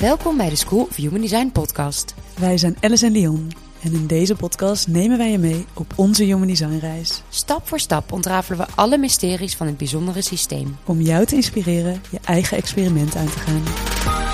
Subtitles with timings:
[0.00, 2.14] Welkom bij de School of Human Design podcast.
[2.38, 3.50] Wij zijn Alice en Leon
[3.82, 7.22] en in deze podcast nemen wij je mee op onze Human Design reis.
[7.28, 10.76] Stap voor stap ontrafelen we alle mysteries van het bijzondere systeem.
[10.84, 14.29] Om jou te inspireren je eigen experiment aan te gaan.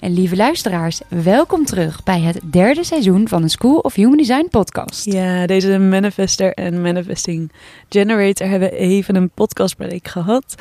[0.00, 4.46] En lieve luisteraars, welkom terug bij het derde seizoen van de School of Human Design
[4.50, 5.04] podcast.
[5.04, 7.52] Ja, deze manifester en manifesting
[7.88, 10.54] generator hebben even een podcastbreak gehad.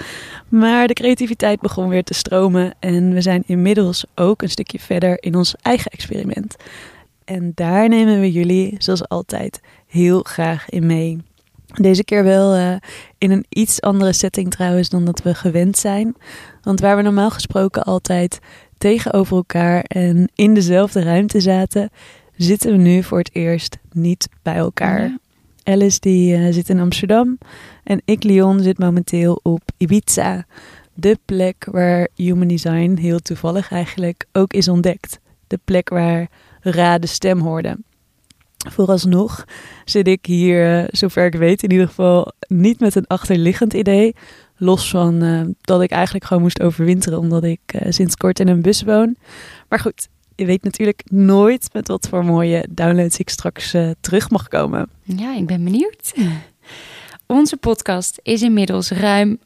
[0.50, 5.24] Maar de creativiteit begon weer te stromen en we zijn inmiddels ook een stukje verder
[5.24, 6.56] in ons eigen experiment.
[7.26, 11.18] En daar nemen we jullie, zoals altijd, heel graag in mee.
[11.74, 12.76] Deze keer wel uh,
[13.18, 16.16] in een iets andere setting trouwens dan dat we gewend zijn.
[16.62, 18.40] Want waar we normaal gesproken altijd
[18.80, 21.90] tegenover elkaar en in dezelfde ruimte zaten,
[22.36, 25.02] zitten we nu voor het eerst niet bij elkaar.
[25.02, 25.20] Ja.
[25.64, 27.38] Alice die uh, zit in Amsterdam
[27.84, 30.46] en ik, Leon, zit momenteel op Ibiza.
[30.94, 35.20] De plek waar Human Design heel toevallig eigenlijk ook is ontdekt.
[35.48, 36.30] De plek waar
[36.62, 37.78] Ra de stem hoorde.
[38.70, 39.46] Vooralsnog
[39.86, 44.16] zit ik hier, uh, zover ik weet in ieder geval, niet met een achterliggend idee.
[44.62, 48.48] Los van uh, dat ik eigenlijk gewoon moest overwinteren, omdat ik uh, sinds kort in
[48.48, 49.16] een bus woon.
[49.70, 54.30] Maar goed, je weet natuurlijk nooit met wat voor mooie downloads ik straks uh, terug
[54.30, 54.90] mag komen.
[55.04, 56.14] Ja, ik ben benieuwd.
[57.26, 59.40] Onze podcast is inmiddels ruim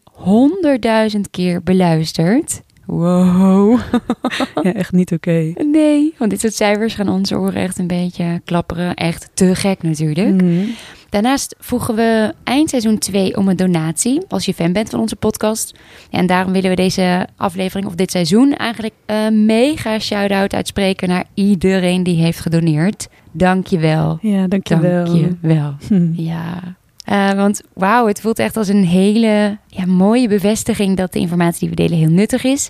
[1.16, 2.62] 100.000 keer beluisterd.
[2.86, 3.80] Wow.
[4.64, 5.52] ja, echt niet oké.
[5.54, 5.66] Okay.
[5.66, 8.94] Nee, want dit soort cijfers gaan onze oren echt een beetje klapperen.
[8.94, 10.32] Echt te gek natuurlijk.
[10.32, 10.76] Mm -hmm.
[11.14, 14.22] Daarnaast voegen we eind seizoen 2 om een donatie.
[14.28, 15.80] Als je fan bent van onze podcast.
[16.10, 21.26] En daarom willen we deze aflevering of dit seizoen eigenlijk een mega shout-out uitspreken naar
[21.34, 23.08] iedereen die heeft gedoneerd.
[23.32, 24.18] Dank je wel.
[24.22, 25.06] Ja, dank je wel.
[25.06, 25.76] Dank je wel.
[25.88, 26.12] Hm.
[26.24, 26.76] Ja.
[27.10, 31.60] Uh, want wauw, het voelt echt als een hele ja, mooie bevestiging dat de informatie
[31.60, 32.70] die we delen heel nuttig is.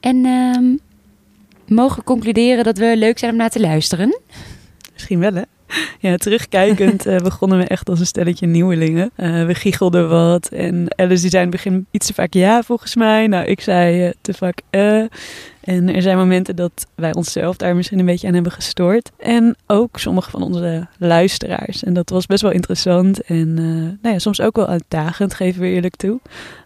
[0.00, 0.76] En uh,
[1.66, 4.20] mogen concluderen dat we leuk zijn om naar te luisteren.
[4.92, 5.42] Misschien wel, hè?
[5.98, 9.10] Ja, terugkijkend uh, begonnen we echt als een stelletje nieuwelingen.
[9.16, 12.62] Uh, we giechelden wat en Alice die zei in het begin iets te vaak ja
[12.62, 13.26] volgens mij.
[13.26, 15.04] Nou, ik zei uh, te vaak eh.
[15.66, 19.10] En er zijn momenten dat wij onszelf daar misschien een beetje aan hebben gestoord.
[19.18, 21.84] En ook sommige van onze luisteraars.
[21.84, 25.68] En dat was best wel interessant en nou ja, soms ook wel uitdagend, geven we
[25.68, 26.20] eerlijk toe.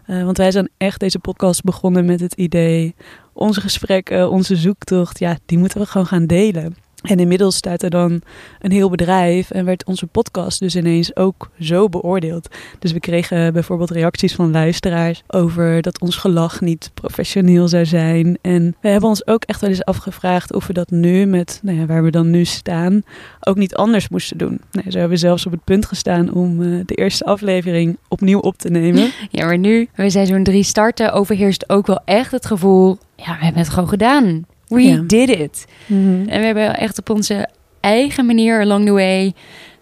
[0.05, 2.95] want wij zijn echt deze podcast begonnen met het idee,
[3.33, 6.75] onze gesprekken, onze zoektocht, ja, die moeten we gewoon gaan delen.
[7.01, 8.21] En inmiddels staat er dan
[8.59, 12.47] een heel bedrijf en werd onze podcast dus ineens ook zo beoordeeld.
[12.79, 18.37] Dus we kregen bijvoorbeeld reacties van luisteraars over dat ons gelach niet professioneel zou zijn.
[18.41, 21.77] En we hebben ons ook echt wel eens afgevraagd of we dat nu met nou
[21.77, 23.03] ja, waar we dan nu staan
[23.39, 24.61] ook niet anders moesten doen.
[24.71, 28.39] Nee, zo hebben we zelfs op het punt gestaan om uh, de eerste aflevering opnieuw
[28.39, 29.11] op te nemen.
[29.29, 33.43] Ja, maar nu we seizoen 3 starten overheerst ook wel echt het gevoel, ja, we
[33.43, 34.45] hebben het gewoon gedaan.
[34.77, 35.65] We did it.
[35.85, 36.27] Mm -hmm.
[36.27, 37.47] En we hebben echt op onze
[37.79, 39.33] eigen manier along the way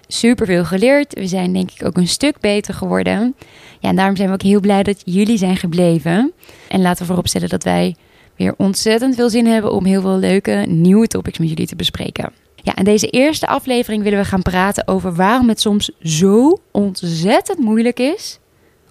[0.08, 1.14] superveel geleerd.
[1.14, 3.36] We zijn denk ik ook een stuk beter geworden.
[3.80, 6.34] Ja, en daarom zijn we ook heel blij dat jullie zijn gebleven.
[6.68, 7.96] En laten we vooropstellen dat wij
[8.36, 12.32] weer ontzettend veel zin hebben om heel veel leuke nieuwe topics met jullie te bespreken.
[12.56, 17.60] Ja, en deze eerste aflevering willen we gaan praten over waarom het soms zo ontzettend
[17.60, 18.40] moeilijk is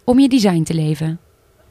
[0.04, 1.18] om je design te leven.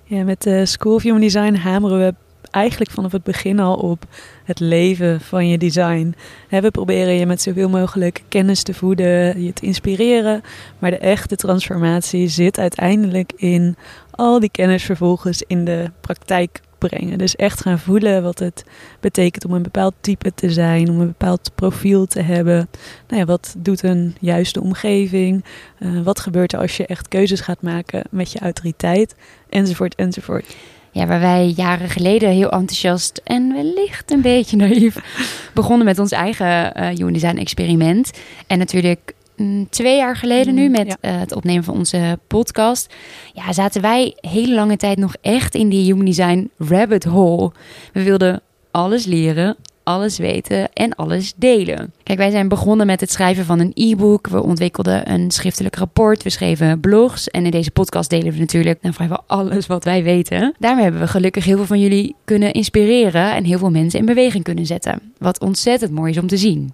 [0.04, 2.16] Ja, met de School of Human Design hameren we
[2.52, 4.06] eigenlijk vanaf het begin al op
[4.44, 6.16] het leven van je design.
[6.50, 10.42] We proberen je met zoveel mogelijk kennis te voeden, je te inspireren.
[10.80, 13.76] Maar de echte transformatie zit uiteindelijk in
[14.12, 17.18] al die kennis vervolgens in de praktijk brengen.
[17.18, 18.66] Dus echt gaan voelen wat het
[19.00, 22.70] betekent om een bepaald type te zijn, om een bepaald profiel te hebben.
[23.08, 25.46] Nou ja, wat doet een juiste omgeving?
[25.80, 29.16] Uh, wat gebeurt er als je echt keuzes gaat maken met je autoriteit?
[29.50, 30.56] Enzovoort, enzovoort
[30.98, 34.98] ja, waar wij jaren geleden heel enthousiast en wellicht een beetje naïef
[35.54, 38.12] begonnen met ons eigen uh, Human Design experiment.
[38.48, 41.14] En natuurlijk mm, twee jaar geleden nu met ja.
[41.14, 42.94] uh, het opnemen van onze podcast.
[43.34, 47.52] Ja, zaten wij hele lange tijd nog echt in die Human Design rabbit hole.
[47.94, 48.42] We wilden
[48.72, 49.56] alles leren,
[49.88, 51.94] alles weten en alles delen.
[52.04, 54.28] Kijk, wij zijn begonnen met het schrijven van een e-book.
[54.28, 56.24] We ontwikkelden een schriftelijk rapport.
[56.24, 57.28] We schreven blogs.
[57.28, 60.56] En in deze podcast delen we natuurlijk nou, vrijwel alles wat wij weten.
[60.60, 63.34] Daarmee hebben we gelukkig heel veel van jullie kunnen inspireren.
[63.34, 65.14] En heel veel mensen in beweging kunnen zetten.
[65.18, 66.74] Wat ontzettend mooi is om te zien.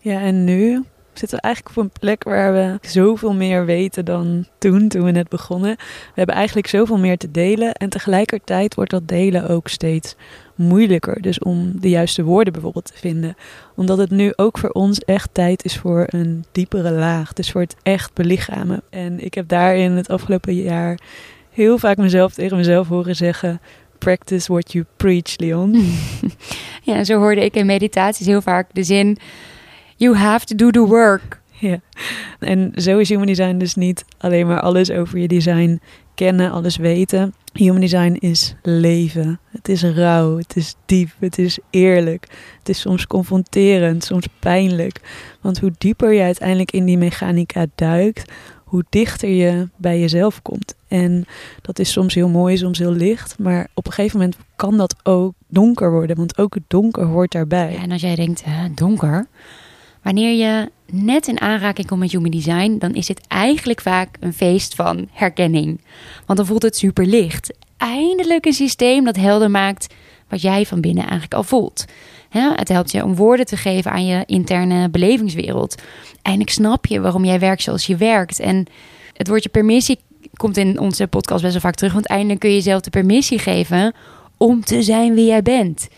[0.00, 4.46] Ja, en nu zitten we eigenlijk op een plek waar we zoveel meer weten dan
[4.58, 5.76] toen, toen we net begonnen.
[5.78, 7.72] We hebben eigenlijk zoveel meer te delen.
[7.72, 10.16] En tegelijkertijd wordt dat delen ook steeds
[10.54, 11.22] moeilijker.
[11.22, 13.36] Dus om de juiste woorden bijvoorbeeld te vinden.
[13.76, 17.32] Omdat het nu ook voor ons echt tijd is voor een diepere laag.
[17.32, 18.82] Dus voor het echt belichamen.
[18.90, 20.98] En ik heb daarin het afgelopen jaar
[21.50, 23.60] heel vaak mezelf tegen mezelf horen zeggen
[24.04, 25.94] practice what you preach, Leon.
[26.82, 29.18] ja, zo hoorde ik in meditaties heel vaak de zin:
[29.96, 31.40] You have to do the work.
[31.70, 31.78] Ja,
[32.38, 35.80] en zo is human design dus niet alleen maar alles over je design
[36.14, 37.34] kennen, alles weten.
[37.52, 39.40] Human design is leven.
[39.50, 42.26] Het is rauw, het is diep, het is eerlijk.
[42.58, 45.00] Het is soms confronterend, soms pijnlijk.
[45.40, 48.32] Want hoe dieper je uiteindelijk in die mechanica duikt,
[48.64, 50.74] hoe dichter je bij jezelf komt.
[50.88, 51.24] En
[51.62, 53.38] dat is soms heel mooi, soms heel licht.
[53.38, 56.16] Maar op een gegeven moment kan dat ook donker worden.
[56.16, 57.72] Want ook het donker hoort daarbij.
[57.72, 58.44] Ja, en als jij denkt,
[58.74, 59.26] donker.
[60.04, 64.32] Wanneer je net in aanraking komt met Human Design, dan is het eigenlijk vaak een
[64.32, 65.80] feest van herkenning.
[66.26, 67.54] Want dan voelt het super licht.
[67.76, 69.94] Eindelijk een systeem dat helder maakt
[70.28, 71.84] wat jij van binnen eigenlijk al voelt.
[72.30, 75.82] het helpt je om woorden te geven aan je interne belevingswereld.
[76.22, 78.40] Eindelijk snap je waarom jij werkt zoals je werkt.
[78.40, 78.66] En
[79.12, 79.98] het woordje permissie
[80.34, 81.92] komt in onze podcast best wel vaak terug.
[81.92, 83.94] Want eindelijk kun je jezelf de permissie geven
[84.36, 85.88] om te zijn wie jij bent.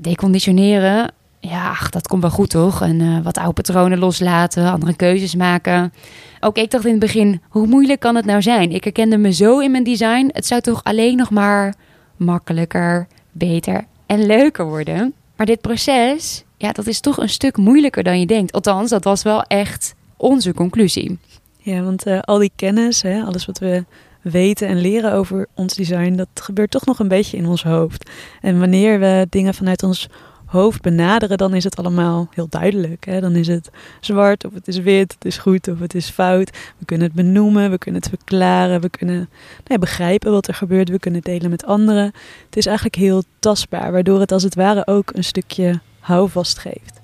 [0.00, 1.12] Deconditioneren
[1.48, 2.82] ja, dat komt wel goed toch?
[2.82, 5.92] En uh, wat oude patronen loslaten, andere keuzes maken.
[6.40, 8.72] Ook ik dacht in het begin, hoe moeilijk kan het nou zijn?
[8.72, 10.30] Ik herkende me zo in mijn design.
[10.32, 11.74] Het zou toch alleen nog maar
[12.16, 15.14] makkelijker, beter en leuker worden.
[15.36, 18.52] Maar dit proces, ja, dat is toch een stuk moeilijker dan je denkt.
[18.52, 21.18] Althans, dat was wel echt onze conclusie.
[21.58, 23.84] Ja, want uh, al die kennis, hè, alles wat we
[24.22, 28.10] weten en leren over ons design, dat gebeurt toch nog een beetje in ons hoofd.
[28.40, 30.08] En wanneer we dingen vanuit ons
[30.46, 33.04] hoofd benaderen, dan is het allemaal heel duidelijk.
[33.04, 33.20] Hè?
[33.20, 33.70] Dan is het
[34.00, 36.50] zwart of het is wit, het is goed of het is fout.
[36.78, 39.28] We kunnen het benoemen, we kunnen het verklaren, we kunnen
[39.66, 42.04] nou begrijpen wat er gebeurt, we kunnen delen met anderen.
[42.46, 47.00] Het is eigenlijk heel tastbaar, waardoor het als het ware ook een stukje houvast geeft.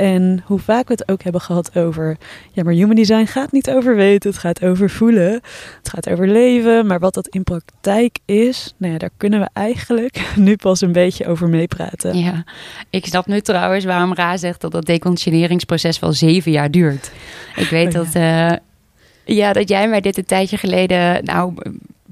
[0.00, 2.16] En hoe vaak we het ook hebben gehad over,
[2.52, 5.32] ja, maar human design gaat niet over weten, het gaat over voelen,
[5.78, 6.86] het gaat over leven.
[6.86, 10.92] Maar wat dat in praktijk is, nou ja, daar kunnen we eigenlijk nu pas een
[10.92, 12.18] beetje over meepraten.
[12.18, 12.44] Ja,
[12.90, 17.12] ik snap nu trouwens waarom Ra zegt dat dat deconditioneringsproces wel zeven jaar duurt.
[17.56, 18.52] Ik weet oh dat, uh,
[19.24, 21.54] ja, dat jij mij dit een tijdje geleden, nou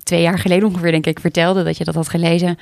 [0.09, 2.59] twee jaar geleden ongeveer, denk ik, vertelde dat je dat had gelezen.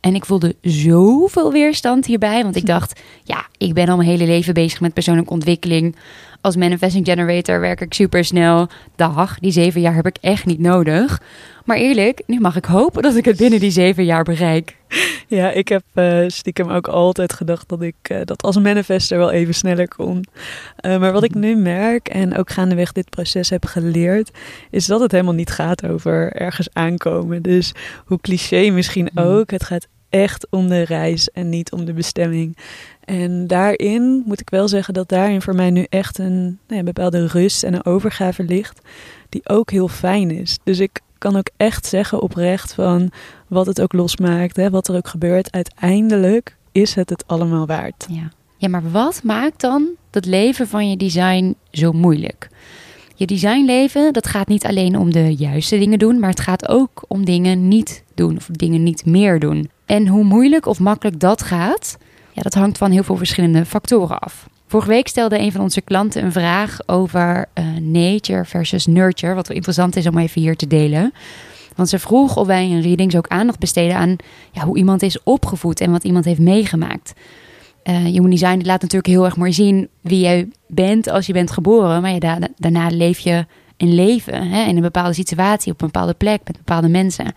[0.00, 2.42] En ik voelde zoveel weerstand hierbij.
[2.42, 5.96] Want ik dacht, ja, ik ben al mijn hele leven bezig met persoonlijke ontwikkeling.
[6.40, 8.68] Als manifesting generator werk ik super snel.
[8.96, 11.20] Dag, die zeven jaar heb ik echt niet nodig.
[11.64, 14.76] Maar eerlijk, nu mag ik hopen dat ik het binnen die zeven jaar bereik.
[15.28, 19.30] Ja, ik heb uh, stiekem ook altijd gedacht dat ik uh, dat als manifester wel
[19.30, 20.24] even sneller kon.
[20.80, 24.30] Uh, maar wat ik nu merk en ook gaandeweg dit proces heb geleerd,
[24.70, 27.42] is dat het helemaal niet gaat over ergens aankomen.
[27.42, 27.72] Dus
[28.04, 29.24] hoe cliché misschien hmm.
[29.24, 32.56] ook, het gaat echt om de reis en niet om de bestemming.
[33.10, 36.82] En daarin moet ik wel zeggen dat daarin voor mij nu echt een nou ja,
[36.82, 38.80] bepaalde rust en een overgave ligt,
[39.28, 40.58] die ook heel fijn is.
[40.64, 43.10] Dus ik kan ook echt zeggen oprecht van
[43.48, 45.52] wat het ook losmaakt, hè, wat er ook gebeurt.
[45.52, 48.06] Uiteindelijk is het het allemaal waard.
[48.10, 48.30] Ja.
[48.56, 52.48] ja, maar wat maakt dan dat leven van je design zo moeilijk?
[53.14, 57.04] Je designleven, dat gaat niet alleen om de juiste dingen doen, maar het gaat ook
[57.08, 59.70] om dingen niet doen of dingen niet meer doen.
[59.86, 61.96] En hoe moeilijk of makkelijk dat gaat,
[62.32, 64.48] ja, dat hangt van heel veel verschillende factoren af.
[64.66, 69.46] Vorige week stelde een van onze klanten een vraag over uh, nature versus nurture, wat
[69.46, 71.12] wel interessant is om even hier te delen.
[71.76, 74.16] Want ze vroeg of wij in readings ook aandacht besteden aan
[74.52, 77.12] ja, hoe iemand is opgevoed en wat iemand heeft meegemaakt.
[77.84, 81.50] Uh, Human Design laat natuurlijk heel erg mooi zien wie je bent als je bent
[81.50, 82.02] geboren.
[82.02, 82.18] Maar
[82.56, 83.46] daarna leef je
[83.76, 87.34] een leven hè, in een bepaalde situatie, op een bepaalde plek, met bepaalde mensen.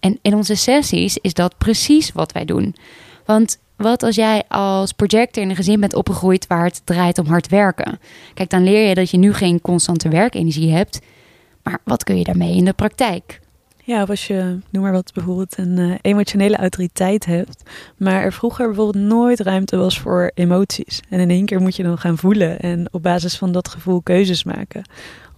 [0.00, 2.74] En in onze sessies is dat precies wat wij doen.
[3.24, 7.26] Want wat als jij als projector in een gezin bent opgegroeid waar het draait om
[7.26, 7.98] hard werken?
[8.34, 11.00] Kijk, dan leer je dat je nu geen constante werkenergie hebt.
[11.62, 13.40] Maar wat kun je daarmee in de praktijk?
[13.84, 17.62] Ja, of als je, noem maar wat, bijvoorbeeld een uh, emotionele autoriteit hebt,
[17.96, 21.00] maar er vroeger bijvoorbeeld nooit ruimte was voor emoties.
[21.08, 24.00] En in één keer moet je dan gaan voelen en op basis van dat gevoel
[24.00, 24.82] keuzes maken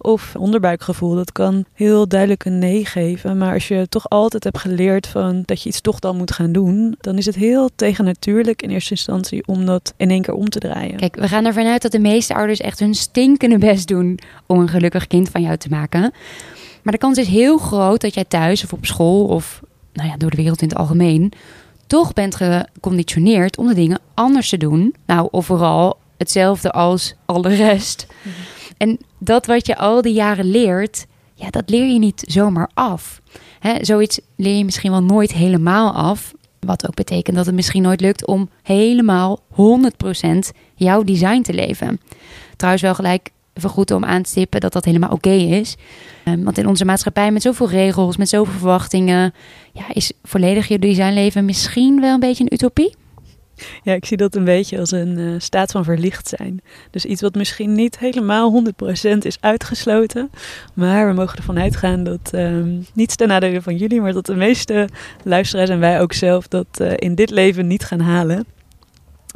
[0.05, 1.15] of onderbuikgevoel.
[1.15, 3.37] Dat kan heel duidelijk een nee geven.
[3.37, 6.51] Maar als je toch altijd hebt geleerd van dat je iets toch dan moet gaan
[6.51, 10.49] doen, dan is het heel tegennatuurlijk in eerste instantie om dat in één keer om
[10.49, 10.97] te draaien.
[10.97, 14.59] Kijk, we gaan ervan uit dat de meeste ouders echt hun stinkende best doen om
[14.59, 16.13] een gelukkig kind van jou te maken.
[16.81, 19.61] Maar de kans is heel groot dat jij thuis of op school of
[19.93, 21.31] nou ja, door de wereld in het algemeen
[21.87, 24.95] toch bent geconditioneerd om de dingen anders te doen.
[25.05, 28.07] Nou, of vooral hetzelfde als alle rest.
[28.21, 28.54] Mhm.
[28.77, 33.21] En dat wat je al die jaren leert, ja, dat leer je niet zomaar af.
[33.81, 36.33] Zoiets leer je misschien wel nooit helemaal af.
[36.59, 39.55] Wat ook betekent dat het misschien nooit lukt om helemaal 100%
[40.75, 41.99] jouw design te leven.
[42.55, 45.75] Trouwens, wel gelijk even goed om aan te stippen dat dat helemaal oké is.
[46.25, 49.33] Um, want in onze maatschappij met zoveel regels, met zoveel verwachtingen,
[49.73, 52.95] ja, is volledig je designleven misschien wel een beetje een utopie?
[53.83, 56.61] Ja, ik zie dat een beetje als een uh, staat van verlicht zijn.
[56.91, 58.63] Dus iets wat misschien niet helemaal
[59.13, 60.29] 100% is uitgesloten.
[60.73, 64.35] Maar we mogen ervan uitgaan dat, um, niets ten nadele van jullie, maar dat de
[64.35, 64.89] meeste
[65.23, 68.45] luisteraars en wij ook zelf dat uh, in dit leven niet gaan halen.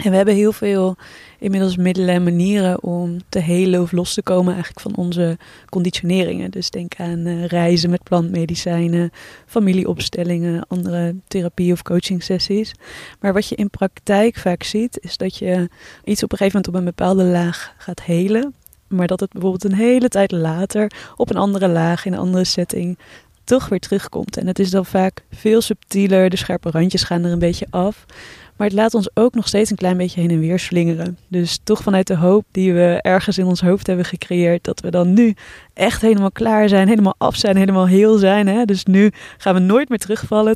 [0.04, 0.96] En we hebben heel veel
[1.40, 5.38] inmiddels middelen en manieren om te helen of los te komen eigenlijk van onze
[5.70, 6.52] conditioneringen.
[6.52, 9.12] Dus denk aan uh, reizen met plantmedicijnen,
[9.46, 12.72] familieopstellingen, andere therapie- of coaching sessies.
[13.20, 15.70] Maar wat je in praktijk vaak ziet, is dat je
[16.04, 18.54] iets op een gegeven moment op een bepaalde laag gaat helen.
[18.88, 22.44] Maar dat het bijvoorbeeld een hele tijd later op een andere laag, in een andere
[22.44, 22.98] setting,
[23.44, 24.38] toch weer terugkomt.
[24.38, 28.06] En het is dan vaak veel subtieler, de scherpe randjes gaan er een beetje af.
[28.60, 31.18] Maar het laat ons ook nog steeds een klein beetje heen en weer slingeren.
[31.28, 34.92] Dus toch vanuit de hoop die we ergens in ons hoofd hebben gecreëerd, dat we
[34.92, 35.36] dan nu
[35.74, 38.48] echt helemaal klaar zijn, helemaal af zijn, helemaal heel zijn.
[38.48, 38.66] Hè?
[38.66, 40.56] Dus nu gaan we nooit meer terugvallen.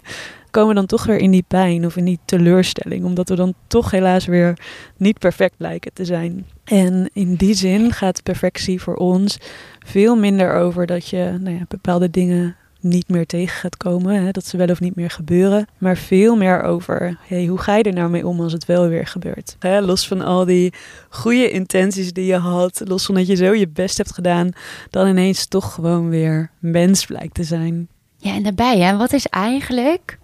[0.51, 3.53] Komen we dan toch weer in die pijn of in die teleurstelling, omdat we dan
[3.67, 4.57] toch helaas weer
[4.97, 6.45] niet perfect blijken te zijn.
[6.63, 9.37] En in die zin gaat perfectie voor ons
[9.85, 14.23] veel minder over dat je nou ja, bepaalde dingen niet meer tegen gaat komen.
[14.23, 15.67] Hè, dat ze wel of niet meer gebeuren.
[15.77, 18.87] Maar veel meer over hey, hoe ga je er nou mee om als het wel
[18.87, 19.55] weer gebeurt.
[19.59, 20.73] Hè, los van al die
[21.09, 22.81] goede intenties die je had.
[22.85, 24.49] Los van dat je zo je best hebt gedaan.
[24.89, 27.87] Dan ineens toch gewoon weer mens blijkt te zijn.
[28.17, 30.17] Ja, en daarbij, hè, wat is eigenlijk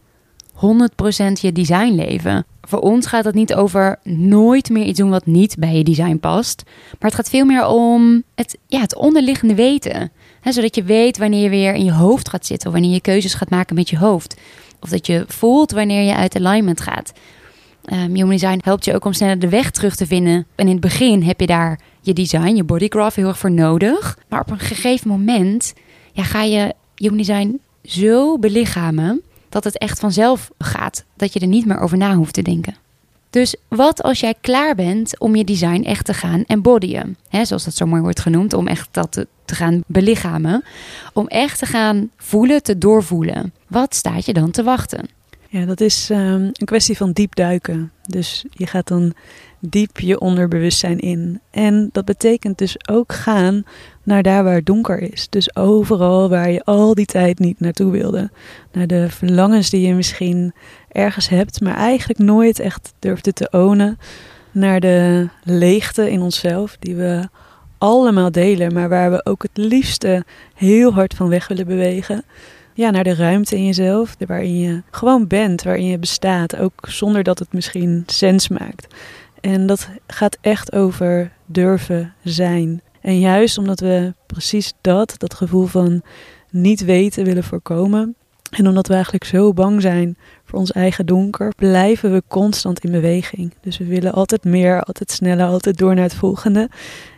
[0.54, 2.46] 100% je designleven?
[2.62, 6.18] Voor ons gaat het niet over nooit meer iets doen wat niet bij je design
[6.18, 6.64] past.
[6.66, 10.12] Maar het gaat veel meer om het, ja, het onderliggende weten
[10.44, 12.68] zodat je weet wanneer je weer in je hoofd gaat zitten.
[12.68, 14.36] Of wanneer je keuzes gaat maken met je hoofd.
[14.80, 17.12] Of dat je voelt wanneer je uit alignment gaat.
[17.94, 20.46] Um, Design helpt je ook om sneller de weg terug te vinden.
[20.56, 24.18] En in het begin heb je daar je design, je bodygraph heel erg voor nodig.
[24.28, 25.74] Maar op een gegeven moment
[26.12, 31.06] ja, ga je Human Design zo belichamen dat het echt vanzelf gaat.
[31.16, 32.76] Dat je er niet meer over na hoeft te denken.
[33.30, 37.18] Dus wat als jij klaar bent om je design echt te gaan embodyen?
[37.30, 40.64] Hè, zoals dat zo mooi wordt genoemd, om echt dat te, gaan belichamen.
[41.14, 43.54] Om echt te gaan voelen, te doorvoelen.
[43.68, 45.10] Wat staat je dan te wachten?
[45.48, 47.92] Ja, dat is um, een kwestie van diep duiken.
[48.02, 49.14] Dus je gaat dan
[49.60, 51.42] diep je onderbewustzijn in.
[51.52, 53.64] En dat betekent dus ook gaan
[54.04, 55.30] naar daar waar het donker is.
[55.30, 58.30] Dus overal waar je al die tijd niet naartoe wilde.
[58.72, 60.54] Naar de verlangens die je misschien
[60.92, 64.00] ergens hebt, maar eigenlijk nooit echt durfde te ownen.
[64.52, 67.28] Naar de leegte in onszelf, die we
[67.78, 70.24] allemaal delen, maar waar we ook het liefste
[70.56, 72.24] heel hard van weg willen bewegen.
[72.74, 77.24] Ja, naar de ruimte in jezelf, waarin je gewoon bent, waarin je bestaat, ook zonder
[77.24, 78.96] dat het misschien sens maakt.
[79.42, 82.82] En dat gaat echt over durven zijn.
[83.02, 86.02] En juist omdat we precies dat, dat gevoel van
[86.50, 88.16] niet weten willen voorkomen.
[88.50, 90.18] En omdat we eigenlijk zo bang zijn
[90.50, 93.54] voor ons eigen donker, blijven we constant in beweging.
[93.62, 96.70] Dus we willen altijd meer, altijd sneller, altijd door naar het volgende.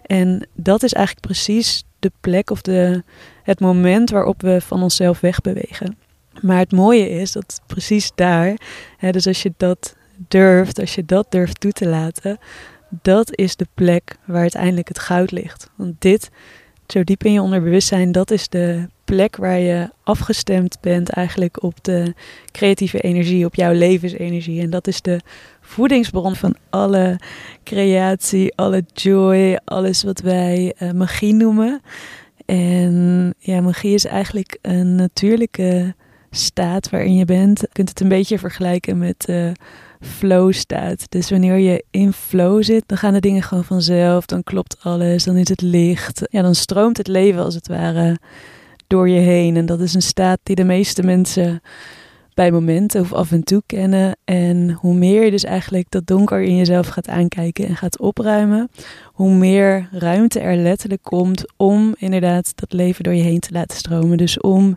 [0.06, 3.04] En dat is eigenlijk precies de plek of de,
[3.44, 5.98] het moment waarop we van onszelf wegbewegen.
[6.42, 8.58] Maar het mooie is dat precies daar,
[8.98, 9.96] hè, dus als je dat
[10.28, 12.38] durft, als je dat durft toe te laten,
[13.02, 15.70] dat is de plek waar uiteindelijk het goud ligt.
[15.76, 16.30] Want dit,
[16.88, 21.84] zo diep in je onderbewustzijn, dat is de plek waar je afgestemd bent eigenlijk op
[21.84, 22.14] de
[22.52, 24.62] creatieve energie, op jouw levensenergie.
[24.62, 25.20] En dat is de
[25.62, 27.20] voedingsbron van alle
[27.64, 31.82] creatie, alle joy, alles wat wij uh, magie noemen.
[32.46, 35.96] En ja, magie is eigenlijk een natuurlijke
[36.30, 37.60] staat waarin je bent.
[37.60, 39.52] Je kunt het een beetje vergelijken met uh,
[40.00, 41.06] flow staat.
[41.10, 44.26] Dus wanneer je in flow zit, dan gaan de dingen gewoon vanzelf.
[44.26, 46.22] Dan klopt alles, dan is het licht.
[46.30, 48.18] Ja, dan stroomt het leven als het ware
[48.92, 49.56] door je heen.
[49.58, 51.62] En dat is een staat die de meeste mensen
[52.34, 54.18] bij momenten of af en toe kennen.
[54.24, 58.70] En hoe meer je dus eigenlijk dat donker in jezelf gaat aankijken en gaat opruimen,
[59.06, 63.78] hoe meer ruimte er letterlijk komt om inderdaad dat leven door je heen te laten
[63.78, 64.18] stromen.
[64.18, 64.76] Dus om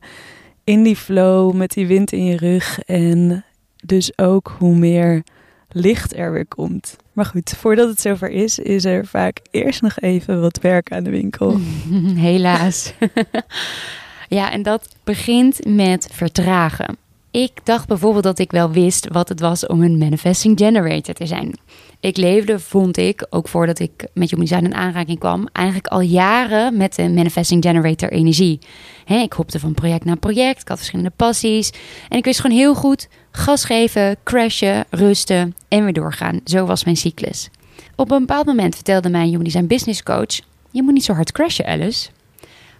[0.64, 3.44] in die flow met die wind in je rug en
[3.84, 5.22] dus ook hoe meer
[5.68, 6.96] licht er weer komt.
[7.12, 11.04] Maar goed, voordat het zover is, is er vaak eerst nog even wat werk aan
[11.04, 11.58] de winkel.
[12.28, 12.94] Helaas.
[14.34, 16.96] Ja, en dat begint met vertragen.
[17.30, 21.26] Ik dacht bijvoorbeeld dat ik wel wist wat het was om een manifesting generator te
[21.26, 21.58] zijn.
[22.00, 26.00] Ik leefde, vond ik, ook voordat ik met Human Design in aanraking kwam, eigenlijk al
[26.00, 28.58] jaren met de manifesting generator energie.
[29.06, 31.72] ik hopte van project naar project, ik had verschillende passies
[32.08, 36.40] en ik wist gewoon heel goed gas geven, crashen, rusten en weer doorgaan.
[36.44, 37.50] Zo was mijn cyclus.
[37.96, 40.40] Op een bepaald moment vertelde mijn Human Design business coach
[40.74, 42.08] je moet niet zo hard crashen, Alice.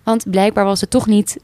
[0.05, 1.37] Want blijkbaar was het toch niet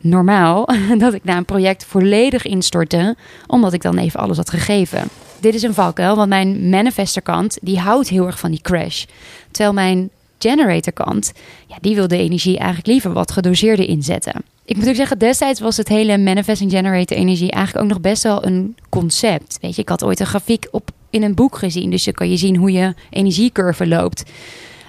[0.00, 5.08] normaal dat ik na een project volledig instortte, omdat ik dan even alles had gegeven.
[5.40, 9.04] Dit is een valkuil, want mijn manifesterkant die houdt heel erg van die crash.
[9.50, 11.32] Terwijl mijn generatorkant,
[11.66, 14.42] ja, die wil de energie eigenlijk liever wat gedoseerder inzetten.
[14.64, 18.22] Ik moet ook zeggen, destijds was het hele manifesting generator energie eigenlijk ook nog best
[18.22, 19.58] wel een concept.
[19.60, 22.30] Weet je, ik had ooit een grafiek op in een boek gezien, dus dan kan
[22.30, 24.22] je zien hoe je energiecurve loopt.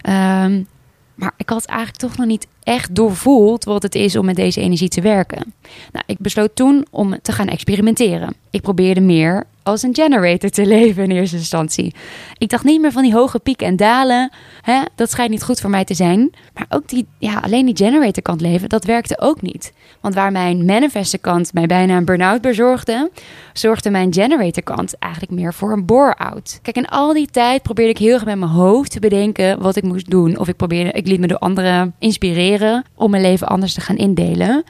[0.10, 0.68] Um,
[1.16, 4.62] maar ik had eigenlijk toch nog niet echt doorvoeld wat het is om met deze
[4.62, 5.54] energie te werken.
[5.92, 8.36] Nou, ik besloot toen om te gaan experimenteren.
[8.50, 11.94] Ik probeerde meer als een generator te leven in eerste instantie.
[12.38, 14.32] Ik dacht niet meer van die hoge pieken en dalen.
[14.62, 14.82] Hè?
[14.96, 16.32] Dat schijnt niet goed voor mij te zijn.
[16.54, 19.74] Maar ook die, ja, alleen die generator kant leven, dat werkte ook niet.
[20.02, 23.12] Want waar mijn manifester kant mij bijna een burn-out bezorgde,
[23.54, 26.60] zorgde mijn generator kant eigenlijk meer voor een bore-out.
[26.62, 29.76] Kijk, in al die tijd probeerde ik heel erg met mijn hoofd te bedenken wat
[29.76, 30.38] ik moest doen.
[30.38, 32.59] Of ik probeerde, ik liet me door anderen inspireren
[32.96, 34.64] om mijn leven anders te gaan indelen.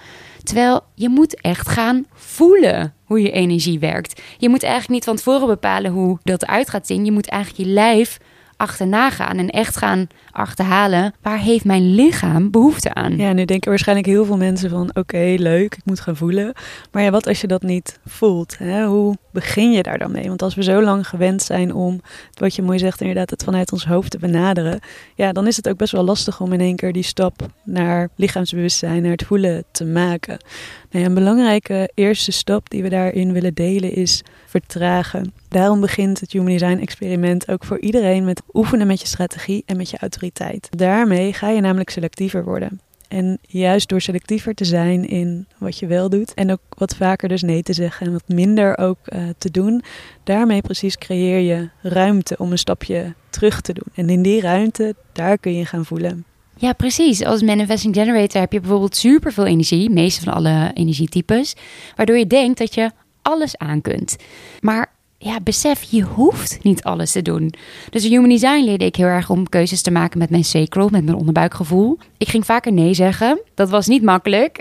[0.44, 4.22] Terwijl je moet echt gaan voelen hoe je energie werkt.
[4.38, 7.06] Je moet eigenlijk niet van tevoren bepalen hoe dat eruit gaat zien.
[7.06, 8.18] Je moet eigenlijk je lijf
[8.60, 13.18] achterna gaan en echt gaan achterhalen waar heeft mijn lichaam behoefte aan.
[13.18, 16.54] Ja, nu denken waarschijnlijk heel veel mensen van oké, leuk, ik moet gaan voelen.
[16.92, 18.58] Maar ja, wat als je dat niet voelt?
[18.58, 18.86] Hè?
[18.86, 20.28] Hoe begin je daar dan mee?
[20.28, 22.02] Want als we zo lang gewend zijn om,
[22.34, 24.80] wat je mooi zegt, inderdaad het vanuit ons hoofd te benaderen,
[25.16, 28.10] ja, dan is het ook best wel lastig om in één keer die stap naar
[28.16, 30.38] lichaamsbewustzijn, naar het voelen te maken.
[30.90, 35.34] Nou ja, een belangrijke eerste stap die we daarin willen delen is vertragen.
[35.48, 39.78] Daarom begint het Human Design experiment ook voor iedereen met oefenen met je strategie en
[39.78, 40.68] met je autoriteit.
[40.70, 42.80] Daarmee ga je namelijk selectiever worden.
[43.10, 47.30] En juist door selectiever te zijn in wat je wel doet en ook wat vaker
[47.30, 49.84] dus nee te zeggen en wat minder ook uh, te doen,
[50.24, 53.88] daarmee precies creëer je ruimte om een stapje terug te doen.
[53.94, 56.26] En in die ruimte, daar kun je gaan voelen.
[56.56, 57.24] Ja, precies.
[57.24, 61.56] Als manifesting generator heb je bijvoorbeeld superveel energie, meeste van alle energietypes,
[61.96, 64.16] waardoor je denkt dat je alles aan kunt.
[64.60, 67.54] Maar ja, besef, je hoeft niet alles te doen.
[67.90, 70.90] Dus in Human Design leerde ik heel erg om keuzes te maken met mijn sacral,
[70.90, 71.98] met mijn onderbuikgevoel.
[72.18, 73.40] Ik ging vaker nee zeggen.
[73.54, 74.58] Dat was niet makkelijk.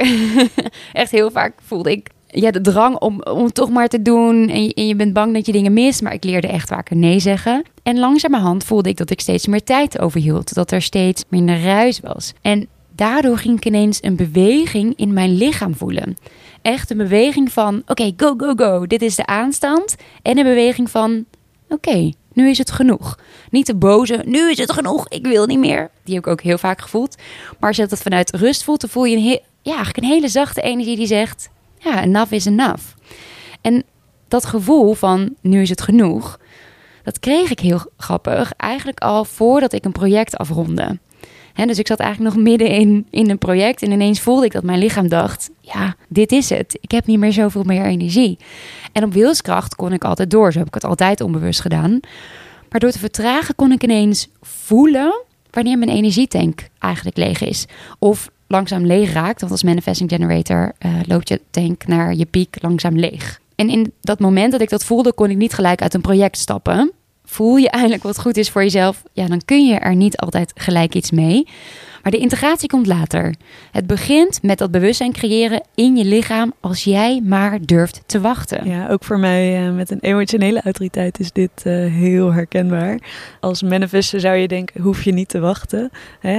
[0.92, 4.48] Echt heel vaak voelde ik ja, de drang om, om het toch maar te doen.
[4.48, 6.02] En je, en je bent bang dat je dingen mist.
[6.02, 7.62] Maar ik leerde echt vaker nee zeggen.
[7.82, 10.54] En langzamerhand voelde ik dat ik steeds meer tijd overhield.
[10.54, 12.32] Dat er steeds minder ruis was.
[12.42, 16.16] En daardoor ging ik ineens een beweging in mijn lichaam voelen.
[16.62, 18.86] Echt een beweging van: oké, go, go, go.
[18.86, 19.96] Dit is de aanstand.
[20.22, 21.24] En een beweging van:
[21.68, 23.18] oké, nu is het genoeg.
[23.50, 25.90] Niet de boze, nu is het genoeg, ik wil niet meer.
[26.04, 27.16] Die heb ik ook heel vaak gevoeld.
[27.58, 30.28] Maar als je dat vanuit rust voelt, dan voel je een, ja, eigenlijk een hele
[30.28, 32.82] zachte energie die zegt: ja, enough is enough.
[33.60, 33.84] En
[34.28, 36.38] dat gevoel van: nu is het genoeg.
[37.02, 40.98] Dat kreeg ik heel grappig, eigenlijk al voordat ik een project afronde
[41.66, 44.62] dus ik zat eigenlijk nog midden in, in een project en ineens voelde ik dat
[44.62, 46.78] mijn lichaam dacht: ja, dit is het.
[46.80, 48.38] Ik heb niet meer zoveel meer energie.
[48.92, 50.52] En op wilskracht kon ik altijd door.
[50.52, 52.00] Zo heb ik het altijd onbewust gedaan.
[52.70, 57.66] Maar door te vertragen kon ik ineens voelen wanneer mijn energietank eigenlijk leeg is.
[57.98, 59.40] Of langzaam leeg raakt.
[59.40, 63.40] Want als manifesting generator uh, loopt je tank naar je piek langzaam leeg.
[63.54, 66.38] En in dat moment dat ik dat voelde, kon ik niet gelijk uit een project
[66.38, 66.92] stappen
[67.28, 70.52] voel je eindelijk wat goed is voor jezelf, ja, dan kun je er niet altijd
[70.54, 71.46] gelijk iets mee.
[72.02, 73.34] Maar de integratie komt later.
[73.72, 78.68] Het begint met dat bewustzijn creëren in je lichaam als jij maar durft te wachten.
[78.68, 82.98] Ja, ook voor mij uh, met een emotionele autoriteit is dit uh, heel herkenbaar.
[83.40, 85.90] Als manifester zou je denken, hoef je niet te wachten.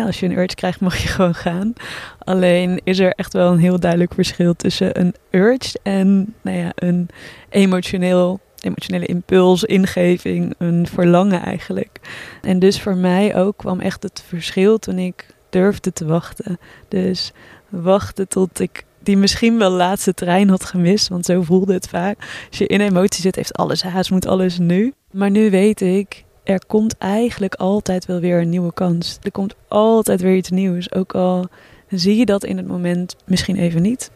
[0.06, 1.74] Als je een urge krijgt, mag je gewoon gaan.
[2.20, 6.72] Alleen is er echt wel een heel duidelijk verschil tussen een urge en nou ja,
[6.76, 7.10] een
[7.50, 12.00] emotioneel emotionele impuls, ingeving, een verlangen eigenlijk.
[12.42, 16.60] En dus voor mij ook kwam echt het verschil toen ik durfde te wachten.
[16.88, 17.32] Dus
[17.70, 22.18] wachten tot ik die misschien wel laatste trein had gemist, want zo voelde het vaak.
[22.50, 24.94] Als je in emotie zit, heeft alles haast, moet alles nu.
[25.12, 29.18] Maar nu weet ik, er komt eigenlijk altijd wel weer een nieuwe kans.
[29.24, 31.48] Er komt altijd weer iets nieuws, ook al
[31.90, 34.12] zie je dat in het moment misschien even niet.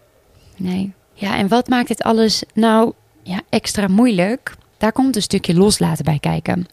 [0.57, 0.93] Nee.
[1.13, 6.05] Ja, en wat maakt dit alles nou ja, extra moeilijk, daar komt een stukje loslaten
[6.05, 6.67] bij kijken.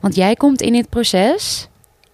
[0.00, 1.68] Want jij komt in dit proces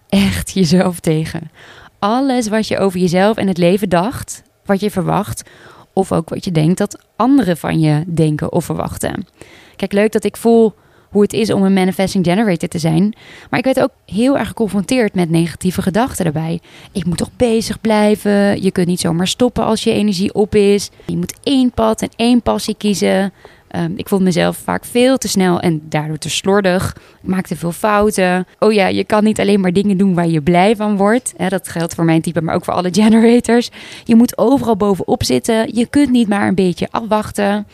[0.09, 1.51] echt jezelf tegen.
[1.99, 5.49] Alles wat je over jezelf en het leven dacht, wat je verwacht,
[5.93, 9.27] of ook wat je denkt dat anderen van je denken of verwachten.
[9.75, 10.73] Kijk, leuk dat ik voel
[11.15, 13.15] hoe het is om een manifesting generator te zijn.
[13.49, 16.59] Maar ik werd ook heel erg geconfronteerd met negatieve gedachten daarbij.
[16.91, 18.63] Ik moet toch bezig blijven.
[18.63, 20.89] Je kunt niet zomaar stoppen als je energie op is.
[21.05, 23.33] Je moet één pad en één passie kiezen.
[23.75, 26.95] Ehm, ik vond mezelf vaak veel te snel en daardoor te slordig.
[27.21, 28.47] Ik maakte veel fouten.
[28.59, 31.33] Oh ja, je kan niet alleen maar dingen doen waar je blij van wordt.
[31.49, 33.69] dat geldt voor mijn type, maar ook voor alle generators.
[34.03, 35.75] Je moet overal bovenop zitten.
[35.75, 37.67] Je kunt niet maar een beetje afwachten.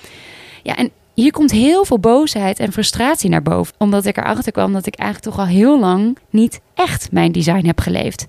[0.64, 3.74] Ja, en hier komt heel veel boosheid en frustratie naar boven.
[3.78, 7.66] Omdat ik erachter kwam dat ik eigenlijk toch al heel lang niet echt mijn design
[7.66, 8.26] heb geleefd.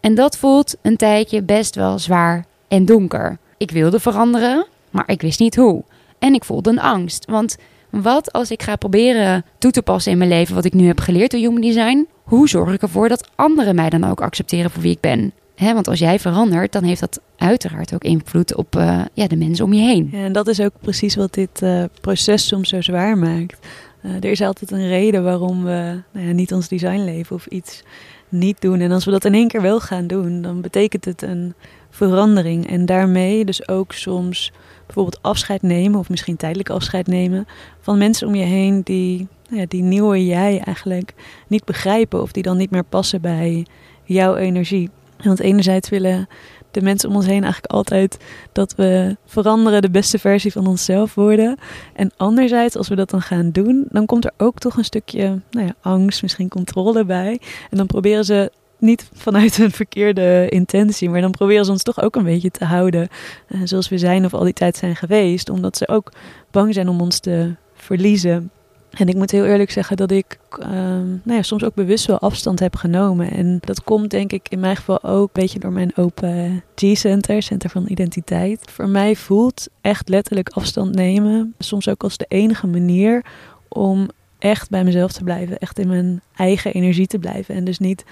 [0.00, 3.38] En dat voelt een tijdje best wel zwaar en donker.
[3.56, 5.84] Ik wilde veranderen, maar ik wist niet hoe.
[6.18, 7.24] En ik voelde een angst.
[7.30, 7.56] Want
[7.90, 11.00] wat als ik ga proberen toe te passen in mijn leven wat ik nu heb
[11.00, 12.06] geleerd door Human Design?
[12.22, 15.32] Hoe zorg ik ervoor dat anderen mij dan ook accepteren voor wie ik ben?
[15.58, 19.64] want als jij verandert, dan heeft dat uiteraard ook invloed op uh, ja, de mensen
[19.64, 20.10] om je heen.
[20.12, 23.66] En dat is ook precies wat dit uh, proces soms zo zwaar maakt.
[24.02, 27.46] Uh, er is altijd een reden waarom we nou ja, niet ons design leven of
[27.46, 27.82] iets
[28.28, 28.80] niet doen.
[28.80, 31.54] En als we dat in één keer wel gaan doen, dan betekent het een
[31.96, 32.70] verandering.
[32.70, 34.52] En daarmee dus ook soms
[34.86, 37.46] bijvoorbeeld afscheid nemen, of misschien tijdelijk afscheid nemen,
[37.80, 41.14] van mensen om je heen die nou ja, die nieuwe jij eigenlijk
[41.46, 43.66] niet begrijpen of die dan niet meer passen bij
[44.04, 44.90] jouw energie.
[45.22, 46.28] Want enerzijds willen
[46.70, 48.18] de mensen om ons heen eigenlijk altijd
[48.52, 51.58] dat we veranderen, de beste versie van onszelf worden.
[51.94, 55.40] En anderzijds, als we dat dan gaan doen, dan komt er ook toch een stukje
[55.50, 57.40] nou ja, angst, misschien controle bij.
[57.70, 62.02] En dan proberen ze niet vanuit een verkeerde intentie, maar dan proberen ze ons toch
[62.02, 63.08] ook een beetje te houden
[63.48, 66.12] uh, zoals we zijn of al die tijd zijn geweest, omdat ze ook
[66.50, 68.50] bang zijn om ons te verliezen.
[68.90, 72.18] En ik moet heel eerlijk zeggen dat ik ehm, nou ja, soms ook bewust wel
[72.18, 73.30] afstand heb genomen.
[73.30, 77.42] En dat komt denk ik in mijn geval ook een beetje door mijn open G-center,
[77.42, 78.70] Center van Identiteit.
[78.70, 83.24] Voor mij voelt echt letterlijk afstand nemen soms ook als de enige manier
[83.68, 84.08] om
[84.38, 85.58] echt bij mezelf te blijven.
[85.58, 87.54] Echt in mijn eigen energie te blijven.
[87.54, 88.04] En dus niet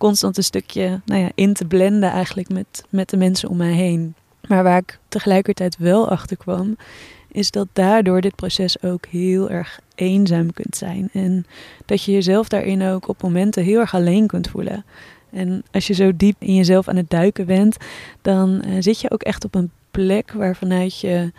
[0.00, 3.72] constant een stukje nou ja, in te blenden eigenlijk met, met de mensen om mij
[3.72, 4.14] heen.
[4.48, 6.76] Maar waar ik tegelijkertijd wel achter kwam,
[7.32, 11.08] is dat daardoor dit proces ook heel erg eenzaam kunt zijn.
[11.12, 11.46] En
[11.86, 14.84] dat je jezelf daarin ook op momenten heel erg alleen kunt voelen.
[15.30, 17.76] En als je zo diep in jezelf aan het duiken bent,
[18.22, 21.32] dan uh, zit je ook echt op een plek waarvanuit je,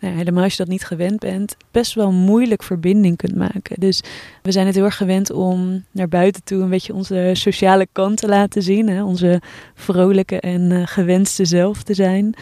[0.00, 3.80] nou helemaal als je dat niet gewend bent, best wel moeilijk verbinding kunt maken.
[3.80, 4.02] Dus
[4.42, 8.16] we zijn het heel erg gewend om naar buiten toe een beetje onze sociale kant
[8.16, 8.88] te laten zien.
[8.88, 9.02] Hè?
[9.02, 9.40] Onze
[9.74, 12.34] vrolijke en uh, gewenste zelf te zijn.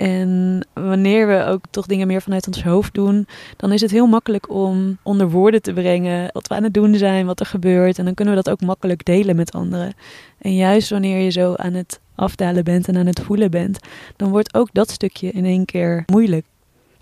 [0.00, 4.06] En wanneer we ook toch dingen meer vanuit ons hoofd doen, dan is het heel
[4.06, 7.98] makkelijk om onder woorden te brengen wat we aan het doen zijn, wat er gebeurt.
[7.98, 9.94] En dan kunnen we dat ook makkelijk delen met anderen.
[10.38, 13.78] En juist wanneer je zo aan het afdalen bent en aan het voelen bent,
[14.16, 16.46] dan wordt ook dat stukje in één keer moeilijk.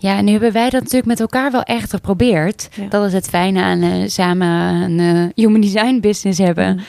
[0.01, 2.69] Ja, en nu hebben wij dat natuurlijk met elkaar wel echt geprobeerd.
[2.89, 6.75] Dat is het fijne aan uh, samen een uh, human design business hebben.
[6.75, 6.81] Mm.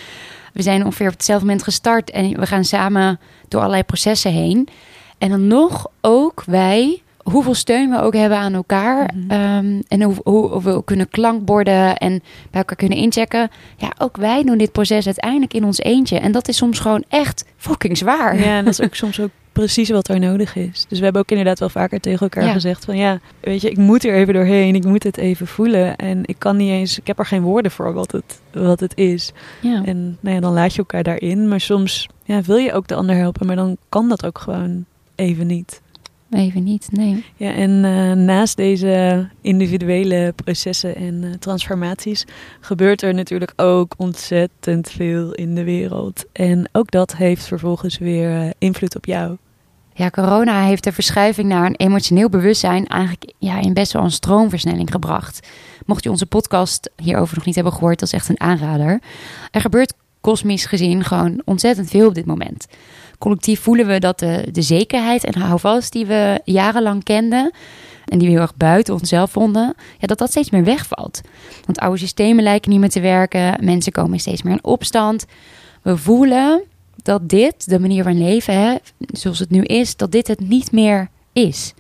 [0.52, 4.68] We zijn ongeveer op hetzelfde moment gestart en we gaan samen door allerlei processen heen.
[5.18, 9.10] En dan nog ook wij, hoeveel steun we ook hebben aan elkaar.
[9.14, 9.30] Mhm.
[9.30, 13.50] Ehm, en hoe, hoe, we kunnen klankborden en bij elkaar kunnen inchecken.
[13.76, 16.18] Ja, ook wij doen dit proces uiteindelijk in ons eentje.
[16.18, 18.38] En dat is soms gewoon echt fucking zwaar.
[18.38, 20.84] Ja, en dat is ook soms ook precies wat er nodig is.
[20.88, 23.76] Dus we hebben ook inderdaad wel vaker tegen elkaar gezegd van ja, weet je, ik
[23.76, 27.06] moet er even doorheen, ik moet het even voelen en ik kan niet eens, ik
[27.06, 29.32] heb er geen woorden voor wat het, wat het is.
[29.60, 29.84] Ja.
[29.84, 32.94] En nou ja, dan laat je elkaar daarin, maar soms ja, wil je ook de
[32.94, 35.80] ander helpen, maar dan kan dat ook gewoon even niet.
[36.30, 37.24] Even niet, nee.
[37.36, 42.26] Ja, en uh, naast deze individuele processen en uh, transformaties
[42.60, 46.24] gebeurt er natuurlijk ook ontzettend veel in de wereld.
[46.32, 49.36] En ook dat heeft vervolgens weer uh, invloed op jou.
[50.00, 54.10] Ja, corona heeft de verschuiving naar een emotioneel bewustzijn eigenlijk ja, in best wel een
[54.10, 55.48] stroomversnelling gebracht.
[55.86, 59.00] Mocht je onze podcast hierover nog niet hebben gehoord, dat is echt een aanrader.
[59.50, 62.66] Er gebeurt kosmisch gezien gewoon ontzettend veel op dit moment
[63.20, 67.52] collectief voelen we dat de, de zekerheid en houvast die we jarenlang kenden
[68.04, 71.20] en die we heel erg buiten onszelf vonden, ja, dat dat steeds meer wegvalt.
[71.64, 75.26] Want oude systemen lijken niet meer te werken, mensen komen steeds meer in opstand.
[75.82, 76.62] We voelen
[77.02, 80.72] dat dit, de manier van leven, hè, zoals het nu is, dat dit het niet
[80.72, 81.74] meer is.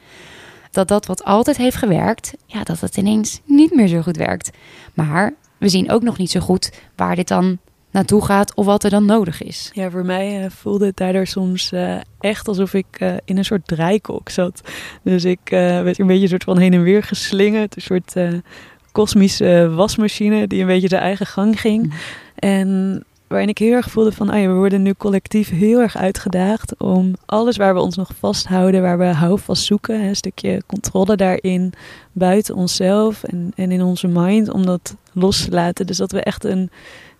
[0.70, 4.50] Dat dat wat altijd heeft gewerkt, ja, dat het ineens niet meer zo goed werkt.
[4.94, 7.58] Maar we zien ook nog niet zo goed waar dit dan
[7.90, 9.70] naartoe gaat of wat er dan nodig is.
[9.72, 13.44] Ja, voor mij uh, voelde het daardoor soms uh, echt alsof ik uh, in een
[13.44, 14.60] soort draaikok zat.
[15.02, 17.76] Dus ik werd een beetje een soort van heen en weer geslingerd.
[17.76, 18.14] Een soort
[18.92, 21.82] kosmische wasmachine die een beetje zijn eigen gang ging.
[21.84, 21.92] Mm.
[22.34, 26.76] En waarin ik heel erg voelde van, ja, we worden nu collectief heel erg uitgedaagd
[26.78, 31.72] om alles waar we ons nog vasthouden, waar we houvast zoeken, een stukje controle daarin,
[32.12, 35.86] buiten onszelf en, en in onze mind, om dat los te laten.
[35.86, 36.70] Dus dat we echt een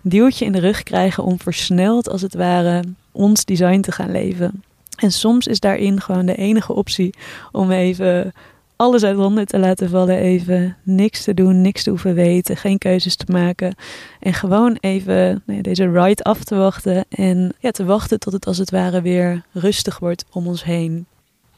[0.01, 4.63] duwtje in de rug krijgen om versneld, als het ware, ons design te gaan leven.
[4.97, 7.15] En soms is daarin gewoon de enige optie
[7.53, 8.33] om even
[8.81, 10.17] alles uit handen te laten vallen.
[10.17, 13.75] Even niks te doen, niks te hoeven weten, geen keuzes te maken.
[14.21, 17.05] En gewoon even nou ja, deze ride af te wachten.
[17.09, 21.07] En ja, te wachten tot het als het ware weer rustig wordt om ons heen.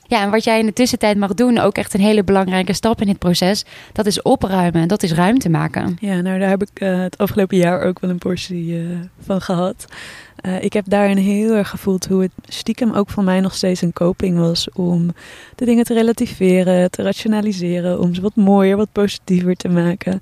[0.07, 3.01] Ja, en wat jij in de tussentijd mag doen, ook echt een hele belangrijke stap
[3.01, 5.97] in dit proces, dat is opruimen, dat is ruimte maken.
[6.01, 9.41] Ja, nou daar heb ik uh, het afgelopen jaar ook wel een portie uh, van
[9.41, 9.87] gehad.
[10.43, 13.81] Uh, ik heb daarin heel erg gevoeld hoe het stiekem ook voor mij nog steeds
[13.81, 15.11] een coping was om
[15.55, 20.21] de dingen te relativeren, te rationaliseren, om ze wat mooier, wat positiever te maken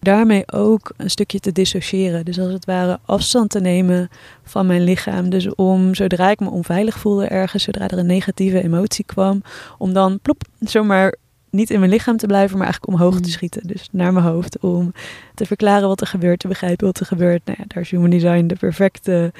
[0.00, 2.24] daarmee ook een stukje te dissociëren.
[2.24, 4.08] Dus als het ware afstand te nemen
[4.42, 5.30] van mijn lichaam.
[5.30, 9.42] Dus om zodra ik me onveilig voelde ergens, zodra er een negatieve emotie kwam,
[9.78, 11.14] om dan plop, zomaar
[11.58, 13.32] niet in mijn lichaam te blijven, maar eigenlijk omhoog te mm.
[13.32, 13.66] schieten.
[13.66, 14.92] Dus naar mijn hoofd om
[15.34, 17.44] te verklaren wat er gebeurt, te begrijpen wat er gebeurt.
[17.44, 19.32] Nou ja, daar is Human Design de perfecte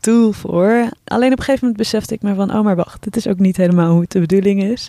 [0.00, 0.88] tool voor.
[1.04, 3.38] Alleen op een gegeven moment besefte ik me van, oh maar wacht, dit is ook
[3.38, 4.88] niet helemaal hoe het de bedoeling is.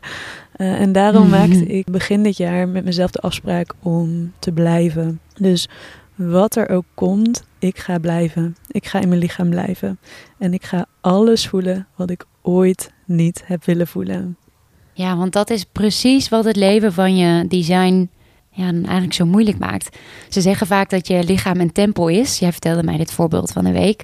[0.58, 5.20] Uh, en daarom maakte ik begin dit jaar met mezelf de afspraak om te blijven.
[5.36, 5.70] Dus
[6.16, 8.56] wat er ook komt, ik ga blijven.
[8.68, 10.00] Ik ga in mijn lichaam blijven.
[10.38, 14.38] En ik ga alles voelen wat ik ooit niet heb willen voelen.
[14.94, 18.10] Ja, want dat is precies wat het leven van je design
[18.52, 19.98] ja, eigenlijk zo moeilijk maakt.
[20.30, 22.40] Ze zeggen vaak dat je lichaam een tempel is.
[22.40, 24.04] Jij vertelde mij dit voorbeeld van een week.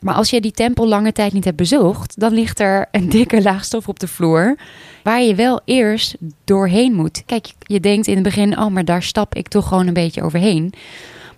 [0.00, 3.42] Maar als je die tempel lange tijd niet hebt bezocht, dan ligt er een dikke
[3.42, 4.56] laag stof op de vloer.
[5.02, 7.22] Waar je wel eerst doorheen moet.
[7.26, 10.22] Kijk, je denkt in het begin, oh, maar daar stap ik toch gewoon een beetje
[10.22, 10.72] overheen.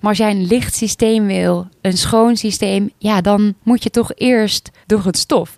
[0.00, 4.10] Maar als jij een licht systeem wil, een schoon systeem, ja, dan moet je toch
[4.14, 5.56] eerst door het stof.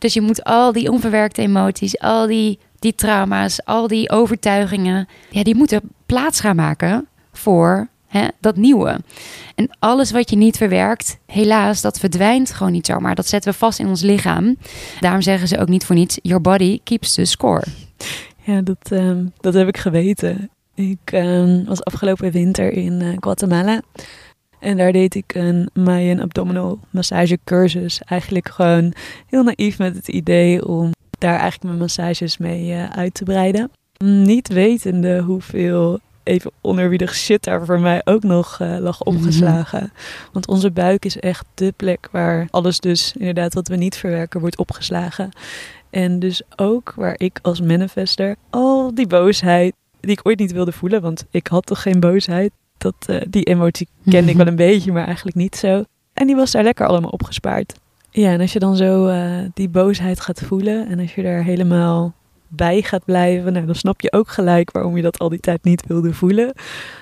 [0.00, 5.42] Dus je moet al die onverwerkte emoties, al die, die trauma's, al die overtuigingen, ja,
[5.42, 9.00] die moeten plaats gaan maken voor hè, dat nieuwe.
[9.54, 13.14] En alles wat je niet verwerkt, helaas, dat verdwijnt gewoon niet zomaar.
[13.14, 14.56] Dat zetten we vast in ons lichaam.
[15.00, 17.64] Daarom zeggen ze ook niet voor niets: Your body keeps the score.
[18.42, 20.50] Ja, dat, ehm, dat heb ik geweten.
[20.74, 23.80] Ik um, was afgelopen winter in uh, Guatemala.
[24.60, 28.00] En daar deed ik een Mayan abdominal massage cursus.
[28.04, 28.92] Eigenlijk gewoon
[29.26, 33.70] heel naïef met het idee om daar eigenlijk mijn massages mee uh, uit te breiden.
[34.04, 39.16] Niet wetende hoeveel even onerbiedig shit daar voor mij ook nog uh, lag mhm.
[39.16, 39.92] opgeslagen.
[40.32, 44.40] Want onze buik is echt de plek waar alles dus inderdaad wat we niet verwerken
[44.40, 45.30] wordt opgeslagen.
[45.90, 50.72] En dus ook waar ik als manifester al die boosheid die ik ooit niet wilde
[50.72, 52.52] voelen, want ik had toch geen boosheid.
[52.80, 55.84] Dat, uh, die emotie kende ik wel een beetje, maar eigenlijk niet zo.
[56.12, 57.74] En die was daar lekker allemaal opgespaard.
[58.10, 61.44] Ja, en als je dan zo uh, die boosheid gaat voelen en als je daar
[61.44, 62.14] helemaal
[62.48, 65.64] bij gaat blijven, nou, dan snap je ook gelijk waarom je dat al die tijd
[65.64, 66.52] niet wilde voelen.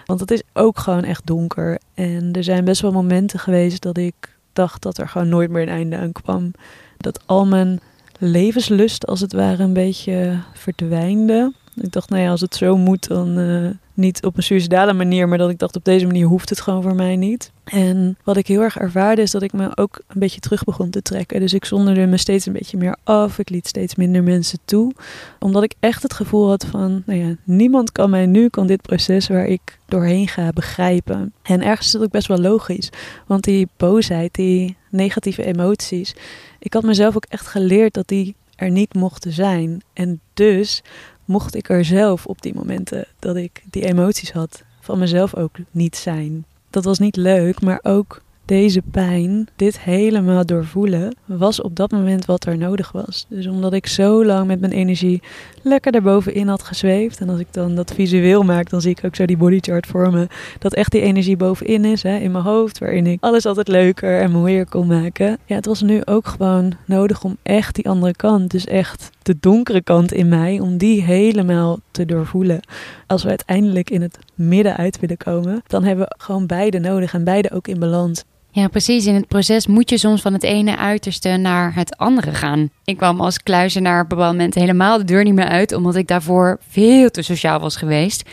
[0.05, 1.79] Want het is ook gewoon echt donker.
[1.95, 4.15] En er zijn best wel momenten geweest dat ik
[4.53, 6.51] dacht dat er gewoon nooit meer een einde aan kwam.
[6.97, 7.81] Dat al mijn
[8.19, 11.53] levenslust als het ware een beetje verdwijnde.
[11.83, 15.29] Ik dacht, nou ja, als het zo moet, dan uh, niet op een suicidale manier,
[15.29, 17.51] maar dat ik dacht, op deze manier hoeft het gewoon voor mij niet.
[17.65, 20.91] En wat ik heel erg ervaarde, is dat ik me ook een beetje terug begon
[20.91, 21.41] te trekken.
[21.41, 23.39] Dus ik zonderde me steeds een beetje meer af.
[23.39, 24.93] Ik liet steeds minder mensen toe.
[25.39, 28.83] Omdat ik echt het gevoel had van, nou ja, niemand kan mij nu, kan dit
[28.83, 31.33] proces waar ik doorheen ga, begrijpen.
[31.43, 32.91] En ergens is dat ook best wel logisch.
[33.27, 36.15] Want die boosheid, die negatieve emoties,
[36.59, 39.83] ik had mezelf ook echt geleerd dat die er niet mochten zijn.
[39.93, 40.83] En dus
[41.29, 45.57] mocht ik er zelf op die momenten dat ik die emoties had van mezelf ook
[45.71, 46.45] niet zijn.
[46.71, 52.25] Dat was niet leuk, maar ook deze pijn, dit helemaal doorvoelen, was op dat moment
[52.25, 53.27] wat er nodig was.
[53.29, 55.23] Dus omdat ik zo lang met mijn energie
[55.63, 57.21] lekker daarbovenin had gezweefd.
[57.21, 60.29] En als ik dan dat visueel maak, dan zie ik ook zo die bodychart vormen.
[60.59, 64.21] Dat echt die energie bovenin is, hè, in mijn hoofd, waarin ik alles altijd leuker
[64.21, 65.39] en mooier kon maken.
[65.45, 69.37] Ja, het was nu ook gewoon nodig om echt die andere kant, dus echt de
[69.41, 72.61] donkere kant in mij, om die helemaal te doorvoelen.
[73.07, 77.15] Als we uiteindelijk in het midden uit willen komen, dan hebben we gewoon beide nodig
[77.15, 78.25] en beide ook in balans.
[78.51, 79.07] Ja, precies.
[79.07, 82.71] In het proces moet je soms van het ene uiterste naar het andere gaan.
[82.85, 86.07] Ik kwam als kluizenaar op een moment helemaal de deur niet meer uit, omdat ik
[86.07, 88.29] daarvoor veel te sociaal was geweest.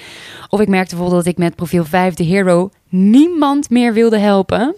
[0.50, 4.76] Of ik merkte bijvoorbeeld dat ik met profiel 5 de hero niemand meer wilde helpen.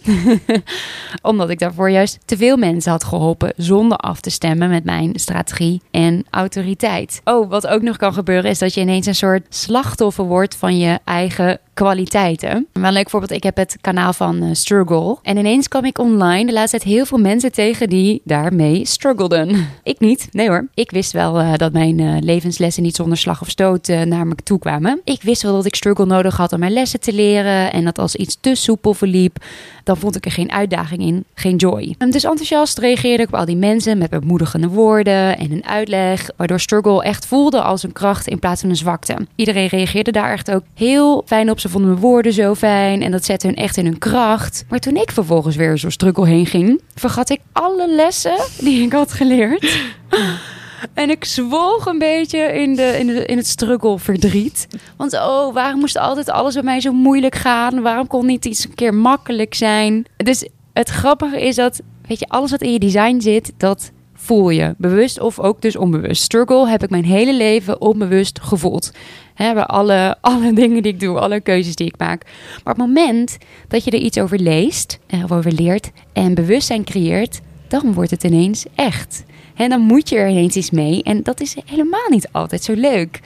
[1.21, 5.11] Omdat ik daarvoor juist te veel mensen had geholpen zonder af te stemmen met mijn
[5.13, 7.21] strategie en autoriteit.
[7.23, 10.77] Oh, wat ook nog kan gebeuren is dat je ineens een soort slachtoffer wordt van
[10.77, 12.67] je eigen kwaliteiten.
[12.73, 15.17] Een leuk voorbeeld, ik heb het kanaal van uh, Struggle.
[15.21, 19.55] En ineens kwam ik online de laatste tijd heel veel mensen tegen die daarmee struggelden.
[19.83, 20.67] Ik niet, nee hoor.
[20.73, 24.35] Ik wist wel uh, dat mijn uh, levenslessen niet zonder slag of stoot naar me
[24.35, 25.01] toe kwamen.
[25.03, 27.96] Ik wist wel dat ik struggle nodig had om mijn lessen te leren en dat
[27.97, 29.37] als iets te soepel verliep,
[29.83, 31.95] dan vond ik er geen uitdaging in, geen joy.
[31.97, 36.29] En dus enthousiast reageerde ik op al die mensen met bemoedigende woorden en een uitleg,
[36.35, 39.15] waardoor struggle echt voelde als een kracht in plaats van een zwakte.
[39.35, 41.59] Iedereen reageerde daar echt ook heel fijn op.
[41.59, 44.65] Ze vonden mijn woorden zo fijn en dat zette hun echt in hun kracht.
[44.69, 48.91] Maar toen ik vervolgens weer zo struggle heen ging, vergat ik alle lessen die ik
[48.91, 49.79] had geleerd.
[50.93, 54.67] En ik zwolg een beetje in, de, in, de, in het struggle verdriet.
[54.97, 57.81] Want oh, waarom moest altijd alles bij mij zo moeilijk gaan?
[57.81, 60.05] Waarom kon niet iets een keer makkelijk zijn?
[60.17, 64.49] Dus het grappige is dat, weet je, alles wat in je design zit, dat voel
[64.49, 64.75] je.
[64.77, 66.21] Bewust of ook dus onbewust.
[66.21, 68.91] Struggle heb ik mijn hele leven onbewust gevoeld.
[69.33, 72.23] He, bij alle, alle dingen die ik doe, alle keuzes die ik maak.
[72.63, 73.37] Maar op het moment
[73.67, 78.23] dat je er iets over leest, of over leert en bewustzijn creëert, dan wordt het
[78.23, 79.23] ineens echt.
[79.57, 81.03] En dan moet je er ineens iets mee.
[81.03, 83.19] En dat is helemaal niet altijd zo leuk.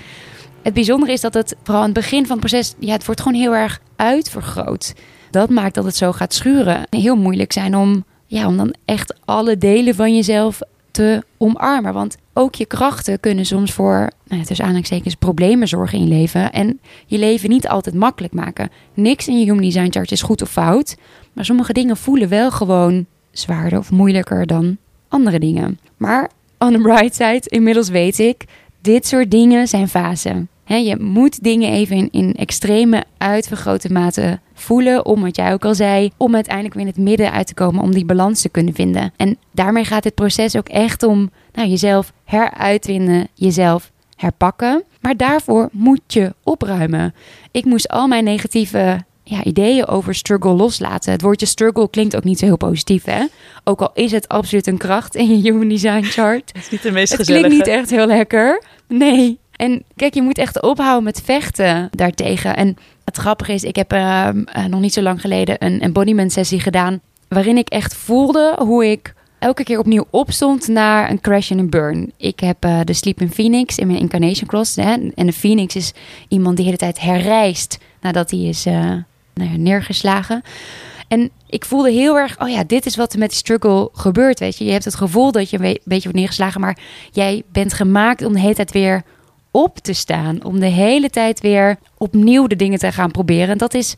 [0.62, 3.22] Het bijzondere is dat het vooral aan het begin van het proces, ja, het wordt
[3.22, 4.94] gewoon heel erg uitvergroot.
[5.32, 6.88] Dat maakt dat het zo gaat schuren.
[6.90, 10.60] Heel moeilijk zijn om, ja, om dan echt alle delen van jezelf
[10.92, 11.94] te omarmen.
[11.94, 16.52] Want ook je krachten kunnen soms voor, nou, tussen aanhalingstekens, problemen zorgen in je leven.
[16.52, 18.70] En je leven niet altijd makkelijk maken.
[18.94, 20.98] Niks in je Human Design Chart is goed of fout.
[21.34, 24.78] Maar sommige dingen voelen wel gewoon zwaarder of moeilijker dan
[25.12, 25.80] andere dingen.
[25.98, 28.46] Maar on the bright side, inmiddels weet ik,
[28.82, 30.50] dit soort dingen zijn fasen.
[30.66, 35.06] je moet dingen even in, in extreme, uitvergrote mate voelen.
[35.06, 36.12] Om wat jij ook al zei.
[36.18, 37.84] Om uiteindelijk weer in het midden uit te komen.
[37.84, 39.14] Om die balans te kunnen vinden.
[39.18, 43.28] En daarmee gaat dit proces ook echt om nou, jezelf heruitwinnen.
[43.34, 44.84] Jezelf herpakken.
[45.02, 47.14] Maar daarvoor moet je opruimen.
[47.52, 51.12] Ik moest al mijn negatieve ja, ideeën over struggle loslaten.
[51.12, 53.26] Het woordje struggle klinkt ook niet zo heel positief, hè?
[53.64, 56.50] Ook al is het absoluut een kracht in je Human Design chart.
[56.54, 57.48] Het is niet de meest het gezellige.
[57.48, 58.64] klinkt niet echt heel lekker.
[58.88, 59.40] Nee.
[59.52, 62.56] En kijk, je moet echt ophouden met vechten daartegen.
[62.56, 64.30] En het grappige is, ik heb uh,
[64.68, 67.00] nog niet zo lang geleden een embodiment sessie gedaan...
[67.28, 71.70] waarin ik echt voelde hoe ik elke keer opnieuw opstond naar een crash en een
[71.70, 72.12] burn.
[72.18, 74.76] Ik heb uh, de Sleep in Phoenix in mijn Incarnation Cross.
[74.76, 74.94] Hè?
[75.16, 75.94] En de Phoenix is
[76.28, 78.66] iemand die de hele tijd herrijst nadat hij is...
[79.34, 80.42] Nou neergeslagen.
[81.08, 84.40] En ik voelde heel erg, oh ja, dit is wat er met die struggle gebeurt,
[84.40, 84.66] weet je.
[84.66, 86.78] Je hebt het gevoel dat je een beetje wordt neergeslagen, maar
[87.12, 89.04] jij bent gemaakt om de hele tijd weer
[89.52, 90.44] op te staan.
[90.44, 93.50] Om de hele tijd weer opnieuw de dingen te gaan proberen.
[93.50, 93.96] En dat is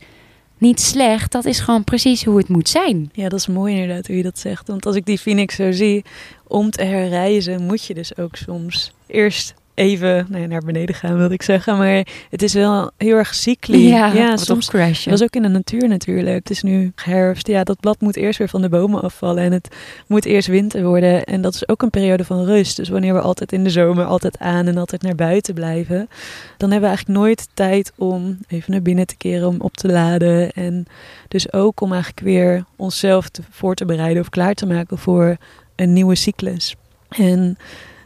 [0.58, 3.10] niet slecht, dat is gewoon precies hoe het moet zijn.
[3.12, 4.68] Ja, dat is mooi inderdaad hoe je dat zegt.
[4.68, 6.04] Want als ik die Phoenix zo zie,
[6.46, 11.16] om te herreizen moet je dus ook soms eerst even nou ja, naar beneden gaan,
[11.16, 11.76] wilde ik zeggen.
[11.78, 13.88] Maar het is wel heel erg cyclisch.
[13.88, 15.10] Ja, ja soms crashen.
[15.10, 16.34] Dat was ook in de natuur natuurlijk.
[16.34, 17.46] Het is nu herfst.
[17.46, 19.42] Ja, dat blad moet eerst weer van de bomen afvallen.
[19.42, 19.68] En het
[20.06, 21.24] moet eerst winter worden.
[21.24, 22.76] En dat is ook een periode van rust.
[22.76, 26.08] Dus wanneer we altijd in de zomer altijd aan en altijd naar buiten blijven...
[26.56, 29.88] dan hebben we eigenlijk nooit tijd om even naar binnen te keren, om op te
[29.88, 30.52] laden.
[30.52, 30.86] En
[31.28, 35.36] dus ook om eigenlijk weer onszelf te, voor te bereiden of klaar te maken voor
[35.76, 36.76] een nieuwe cyclus.
[37.08, 37.56] En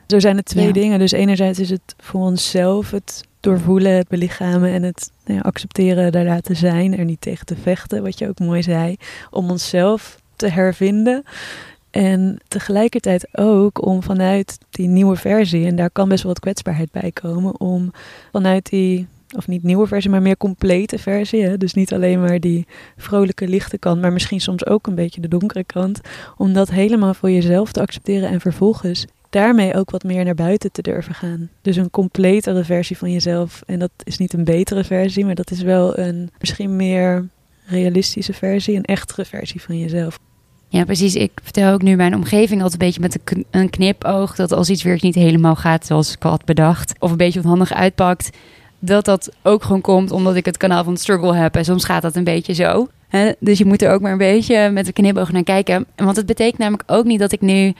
[0.09, 0.73] zo zijn het twee ja.
[0.73, 0.99] dingen.
[0.99, 6.13] Dus enerzijds is het voor onszelf het doorvoelen, het belichamen en het nou ja, accepteren,
[6.13, 8.97] daar laten zijn, er niet tegen te vechten, wat je ook mooi zei,
[9.31, 11.23] om onszelf te hervinden.
[11.91, 16.93] En tegelijkertijd ook om vanuit die nieuwe versie, en daar kan best wel wat kwetsbaarheid
[16.93, 17.93] bij komen, om
[18.33, 21.57] vanuit die, of niet nieuwe versie, maar meer complete versie, hè?
[21.57, 22.67] dus niet alleen maar die
[22.97, 26.01] vrolijke lichte kant, maar misschien soms ook een beetje de donkere kant,
[26.37, 30.73] om dat helemaal voor jezelf te accepteren en vervolgens daarmee ook wat meer naar buiten
[30.73, 31.51] te durven gaan.
[31.63, 33.63] Dus een completere versie van jezelf.
[33.67, 37.29] En dat is niet een betere versie, maar dat is wel een misschien meer
[37.67, 40.19] realistische versie, een echtere versie van jezelf.
[40.69, 41.15] Ja, precies.
[41.15, 44.35] Ik vertel ook nu mijn omgeving altijd een beetje met een knipoog.
[44.35, 46.95] Dat als iets weer niet helemaal gaat zoals ik had bedacht.
[46.99, 48.37] Of een beetje onhandig uitpakt.
[48.79, 51.57] Dat dat ook gewoon komt omdat ik het kanaal van struggle heb.
[51.57, 52.89] En soms gaat dat een beetje zo.
[53.39, 55.87] Dus je moet er ook maar een beetje met een knipoog naar kijken.
[55.97, 57.75] Want het betekent namelijk ook niet dat ik nu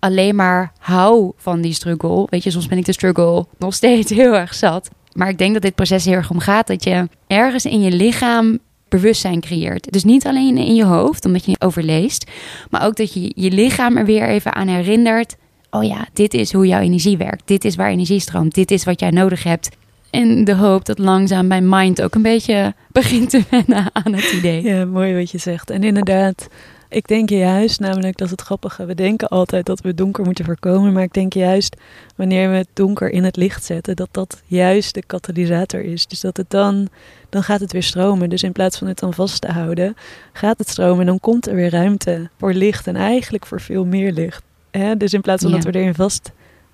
[0.00, 2.26] alleen maar hou van die struggle.
[2.30, 4.90] Weet je, soms ben ik de struggle nog steeds heel erg zat.
[5.12, 7.92] Maar ik denk dat dit proces heel erg om gaat dat je ergens in je
[7.92, 8.58] lichaam
[8.88, 9.92] bewustzijn creëert.
[9.92, 12.30] Dus niet alleen in je hoofd, omdat je overleest,
[12.70, 15.36] maar ook dat je je lichaam er weer even aan herinnert.
[15.70, 17.42] Oh ja, dit is hoe jouw energie werkt.
[17.46, 18.54] Dit is waar energie stroomt.
[18.54, 19.68] Dit is wat jij nodig hebt.
[20.10, 24.32] En de hoop dat langzaam mijn mind ook een beetje begint te wennen aan het
[24.32, 24.62] idee.
[24.62, 25.70] Ja, mooi wat je zegt.
[25.70, 26.48] En inderdaad,
[26.90, 28.84] ik denk juist, namelijk dat is het grappige.
[28.84, 30.92] We denken altijd dat we donker moeten voorkomen.
[30.92, 31.76] Maar ik denk juist
[32.16, 36.06] wanneer we het donker in het licht zetten, dat dat juist de katalysator is.
[36.06, 36.88] Dus dat het dan,
[37.28, 38.30] dan gaat het weer stromen.
[38.30, 39.96] Dus in plaats van het dan vast te houden,
[40.32, 41.00] gaat het stromen.
[41.00, 44.42] En dan komt er weer ruimte voor licht en eigenlijk voor veel meer licht.
[44.70, 44.96] Hè?
[44.96, 45.56] Dus in plaats van ja.
[45.56, 46.30] dat we erin vast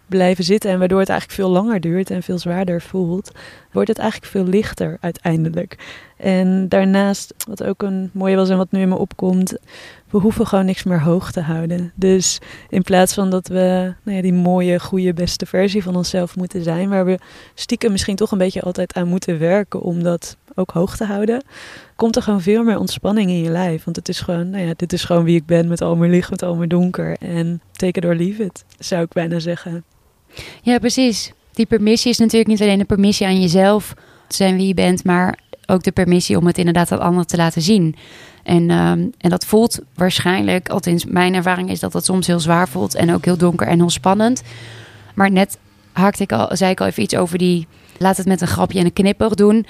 [0.07, 3.31] blijven zitten en waardoor het eigenlijk veel langer duurt en veel zwaarder voelt,
[3.77, 5.77] wordt het eigenlijk veel lichter uiteindelijk.
[6.17, 9.57] En daarnaast, wat ook een mooie was en wat nu in me opkomt,
[10.11, 11.93] we hoeven gewoon niks meer hoog te houden.
[11.95, 16.37] Dus in plaats van dat we nou ja, die mooie, goede, beste versie van onszelf
[16.37, 17.19] moeten zijn, waar we
[17.55, 21.45] stiekem misschien toch een beetje altijd aan moeten werken om dat ook hoog te houden,
[21.97, 23.85] komt er gewoon veel meer ontspanning in je lijf.
[23.85, 26.11] Want het is gewoon, nou ja, dit is gewoon wie ik ben met al mijn
[26.11, 27.17] licht, met al mijn donker.
[27.19, 29.85] En take it or leave it, zou ik bijna zeggen.
[30.63, 31.33] Ja, precies.
[31.57, 33.95] Die permissie is natuurlijk niet alleen een permissie aan jezelf
[34.29, 37.63] zijn wie je bent, maar ook de permissie om het inderdaad aan anderen te laten
[37.63, 37.95] zien.
[38.43, 42.69] En, um, en dat voelt waarschijnlijk, althans mijn ervaring is dat dat soms heel zwaar
[42.69, 44.43] voelt en ook heel donker en heel spannend.
[45.15, 45.59] Maar net
[45.93, 47.67] haakte ik al, zei ik al even iets over die,
[47.99, 49.67] laat het met een grapje en een knipoog doen.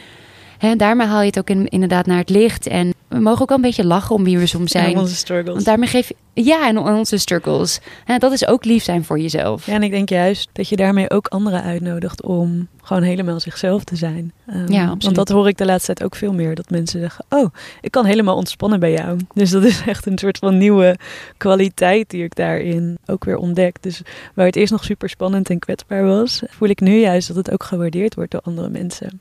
[0.59, 2.67] Hè, daarmee haal je het ook in, inderdaad naar het licht.
[2.67, 4.95] En we mogen ook wel een beetje lachen om wie we soms zijn.
[4.95, 5.55] En onze struggles.
[5.55, 7.81] Want daarmee geef je, ja, en onze struggles.
[8.05, 9.67] Hè, dat is ook lief zijn voor jezelf.
[9.67, 13.85] Ja, en ik denk juist dat je daarmee ook anderen uitnodigt om gewoon helemaal zichzelf
[13.85, 14.33] te zijn.
[14.47, 15.03] Um, ja, absoluut.
[15.03, 16.55] Want dat hoor ik de laatste tijd ook veel meer.
[16.55, 19.19] Dat mensen zeggen, oh, ik kan helemaal ontspannen bij jou.
[19.35, 20.99] Dus dat is echt een soort van nieuwe
[21.37, 23.83] kwaliteit die ik daarin ook weer ontdek.
[23.83, 24.03] Dus
[24.35, 27.51] waar het eerst nog super spannend en kwetsbaar was, voel ik nu juist dat het
[27.51, 29.21] ook gewaardeerd wordt door andere mensen.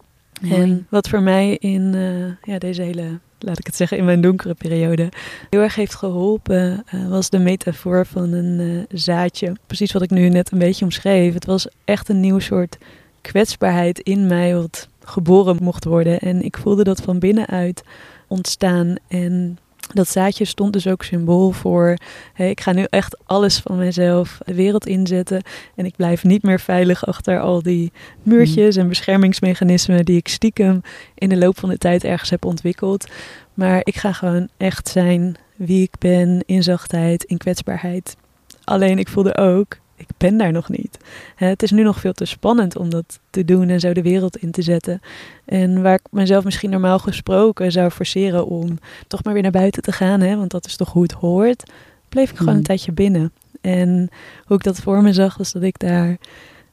[0.52, 4.22] En wat voor mij in uh, ja, deze hele, laat ik het zeggen, in mijn
[4.22, 5.10] donkere periode
[5.50, 9.56] heel erg heeft geholpen, uh, was de metafoor van een uh, zaadje.
[9.68, 11.34] Precies wat ik nu net een beetje omschreef.
[11.34, 12.78] Het was echt een nieuw soort
[13.22, 16.20] kwetsbaarheid in mij wat geboren mocht worden.
[16.20, 17.84] En ik voelde dat van binnenuit
[18.28, 18.96] ontstaan.
[19.08, 19.58] En
[19.94, 21.98] dat zaadje stond dus ook symbool voor:
[22.34, 25.42] hey, ik ga nu echt alles van mezelf de wereld inzetten.
[25.76, 27.92] En ik blijf niet meer veilig achter al die
[28.24, 30.82] muurtjes en beschermingsmechanismen die ik stiekem
[31.16, 33.08] in de loop van de tijd ergens heb ontwikkeld.
[33.54, 38.16] Maar ik ga gewoon echt zijn wie ik ben in zachtheid, in kwetsbaarheid.
[38.64, 40.98] Alleen ik voelde ook, ik ben daar nog niet.
[41.36, 44.38] Het is nu nog veel te spannend om dat te doen en zo de wereld
[44.38, 45.02] in te zetten.
[45.46, 48.78] En waar ik mezelf misschien normaal gesproken zou forceren om
[49.08, 51.72] toch maar weer naar buiten te gaan, hè, want dat is toch hoe het hoort,
[52.10, 53.32] bleef ik gewoon een tijdje binnen.
[53.62, 54.10] En
[54.46, 56.18] hoe ik dat voor me zag, was dat ik daar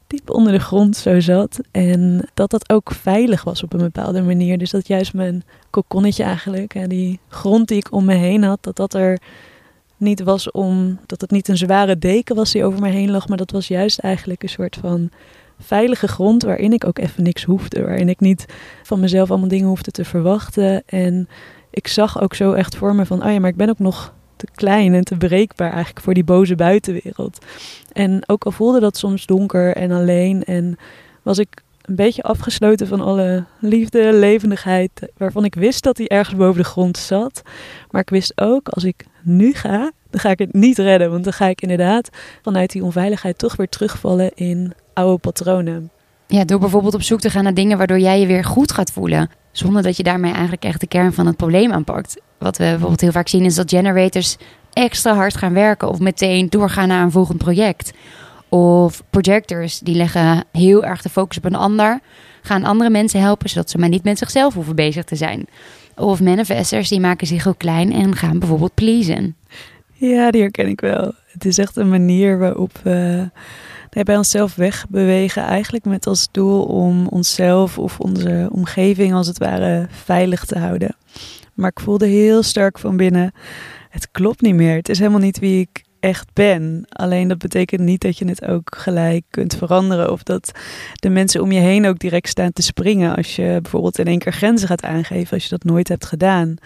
[0.06, 1.60] diep onder de grond zo zat.
[1.70, 4.58] En dat dat ook veilig was op een bepaalde manier.
[4.58, 8.58] Dus dat juist mijn kokonnetje eigenlijk, hè, die grond die ik om me heen had,
[8.60, 9.18] dat dat er
[10.02, 13.28] niet was om dat het niet een zware deken was die over me heen lag,
[13.28, 15.10] maar dat was juist eigenlijk een soort van
[15.58, 18.46] veilige grond waarin ik ook even niks hoefde, waarin ik niet
[18.82, 20.82] van mezelf allemaal dingen hoefde te verwachten.
[20.86, 21.28] En
[21.70, 24.12] ik zag ook zo echt voor me van, oh ja, maar ik ben ook nog
[24.36, 27.44] te klein en te bereikbaar eigenlijk voor die boze buitenwereld.
[27.92, 30.76] En ook al voelde dat soms donker en alleen en
[31.22, 36.36] was ik een beetje afgesloten van alle liefde, levendigheid, waarvan ik wist dat die ergens
[36.36, 37.42] boven de grond zat.
[37.90, 41.10] Maar ik wist ook, als ik nu ga, dan ga ik het niet redden.
[41.10, 42.08] Want dan ga ik inderdaad
[42.42, 45.90] vanuit die onveiligheid toch weer terugvallen in oude patronen.
[46.26, 48.92] Ja, door bijvoorbeeld op zoek te gaan naar dingen waardoor jij je weer goed gaat
[48.92, 49.30] voelen.
[49.50, 52.20] Zonder dat je daarmee eigenlijk echt de kern van het probleem aanpakt.
[52.38, 54.36] Wat we bijvoorbeeld heel vaak zien is dat generators
[54.72, 57.92] extra hard gaan werken of meteen doorgaan naar een volgend project.
[58.54, 62.00] Of projectors die leggen heel erg de focus op een ander,
[62.42, 65.46] gaan andere mensen helpen zodat ze maar niet met zichzelf hoeven bezig te zijn.
[65.96, 69.36] Of manifestors die maken zich ook klein en gaan bijvoorbeeld pleasen.
[69.92, 71.12] Ja, die herken ik wel.
[71.26, 73.30] Het is echt een manier waarop we
[73.90, 75.42] bij onszelf wegbewegen.
[75.42, 80.96] Eigenlijk met als doel om onszelf of onze omgeving als het ware veilig te houden.
[81.54, 83.32] Maar ik voelde heel sterk van binnen,
[83.90, 84.76] het klopt niet meer.
[84.76, 86.84] Het is helemaal niet wie ik echt ben.
[86.88, 90.12] Alleen dat betekent niet dat je het ook gelijk kunt veranderen.
[90.12, 90.52] Of dat
[90.94, 93.16] de mensen om je heen ook direct staan te springen.
[93.16, 95.32] Als je bijvoorbeeld in één keer grenzen gaat aangeven.
[95.32, 96.56] Als je dat nooit hebt gedaan.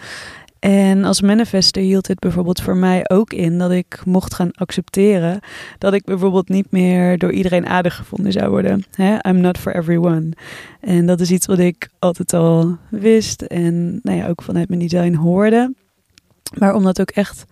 [0.59, 5.39] En als manifester hield het bijvoorbeeld voor mij ook in dat ik mocht gaan accepteren
[5.77, 8.83] dat ik bijvoorbeeld niet meer door iedereen aardig gevonden zou worden.
[9.27, 10.31] I'm not for everyone.
[10.81, 14.87] En dat is iets wat ik altijd al wist en nou ja, ook vanuit mijn
[14.87, 15.73] design hoorde.
[16.57, 17.45] Maar om dat ook echt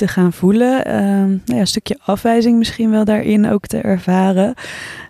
[0.00, 0.88] te gaan voelen.
[0.88, 4.54] Uh, nou ja, een stukje afwijzing misschien wel daarin ook te ervaren.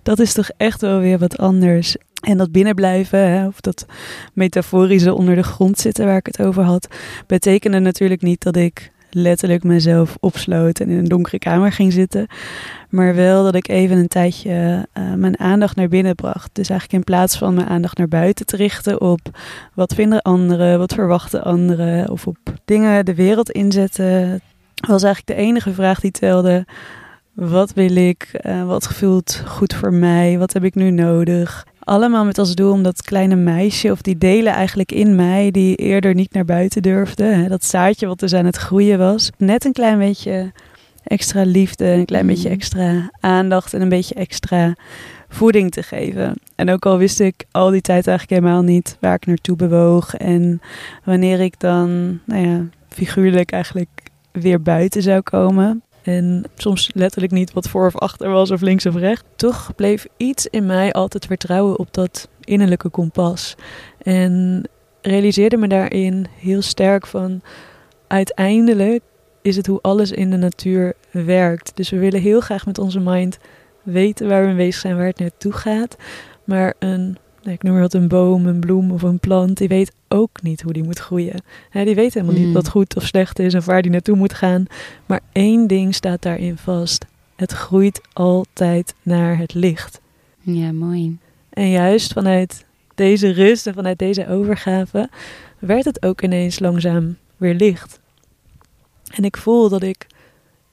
[0.03, 1.97] Dat is toch echt wel weer wat anders.
[2.21, 3.87] En dat binnenblijven, hè, of dat
[4.35, 6.89] metaforische onder de grond zitten waar ik het over had,
[7.27, 12.27] betekende natuurlijk niet dat ik letterlijk mezelf opsloot en in een donkere kamer ging zitten.
[12.89, 16.51] Maar wel dat ik even een tijdje uh, mijn aandacht naar binnen bracht.
[16.53, 19.21] Dus eigenlijk in plaats van mijn aandacht naar buiten te richten op
[19.75, 24.41] wat vinden anderen, wat verwachten anderen, of op dingen de wereld inzetten,
[24.89, 26.67] was eigenlijk de enige vraag die telde.
[27.33, 28.41] Wat wil ik?
[28.43, 30.39] Uh, wat voelt goed voor mij?
[30.39, 31.67] Wat heb ik nu nodig?
[31.79, 35.77] Allemaal met als doel om dat kleine meisje of die delen eigenlijk in mij die
[35.77, 37.25] eerder niet naar buiten durfde.
[37.25, 39.31] Hè, dat zaadje wat dus aan het groeien was.
[39.37, 40.53] Net een klein beetje
[41.05, 42.55] extra liefde, een klein beetje mm.
[42.55, 44.75] extra aandacht en een beetje extra
[45.29, 46.35] voeding te geven.
[46.55, 50.15] En ook al wist ik al die tijd eigenlijk helemaal niet waar ik naartoe bewoog.
[50.15, 50.61] En
[51.05, 53.89] wanneer ik dan, nou ja, figuurlijk eigenlijk
[54.33, 55.83] weer buiten zou komen.
[56.03, 59.25] En soms letterlijk niet wat voor of achter was of links of rechts.
[59.37, 63.57] Toch bleef iets in mij altijd vertrouwen op dat innerlijke kompas.
[64.03, 64.65] En
[65.03, 67.41] realiseerde me daarin heel sterk van
[68.07, 69.03] uiteindelijk
[69.43, 71.73] is het hoe alles in de natuur werkt.
[71.75, 73.39] Dus we willen heel graag met onze mind
[73.83, 75.97] weten waar we bezig zijn, waar het naartoe gaat.
[76.45, 79.69] Maar een, nou, ik noem maar wat, een boom, een bloem of een plant, die
[79.69, 81.43] weet ook niet hoe die moet groeien.
[81.73, 82.53] die weet helemaal niet hmm.
[82.53, 84.67] wat goed of slecht is of waar die naartoe moet gaan.
[85.07, 87.05] Maar één ding staat daarin vast.
[87.37, 90.01] Het groeit altijd naar het licht.
[90.41, 91.19] Ja, mooi.
[91.51, 95.09] En juist vanuit deze rust en vanuit deze overgave
[95.59, 98.01] werd het ook ineens langzaam weer licht.
[99.15, 100.07] En ik voel dat ik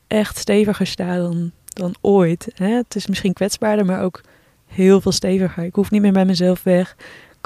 [0.07, 2.51] echt steviger sta dan, dan ooit.
[2.55, 2.69] Hè?
[2.69, 4.21] Het is misschien kwetsbaarder, maar ook
[4.65, 5.63] heel veel steviger.
[5.63, 6.95] Ik hoef niet meer bij mezelf weg.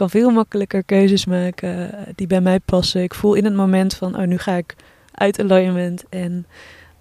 [0.02, 3.04] Kan veel makkelijker keuzes maken die bij mij passen.
[3.04, 4.76] Ik voel in het moment van, oh, nu ga ik
[5.14, 6.04] uit alignment.
[6.10, 6.46] En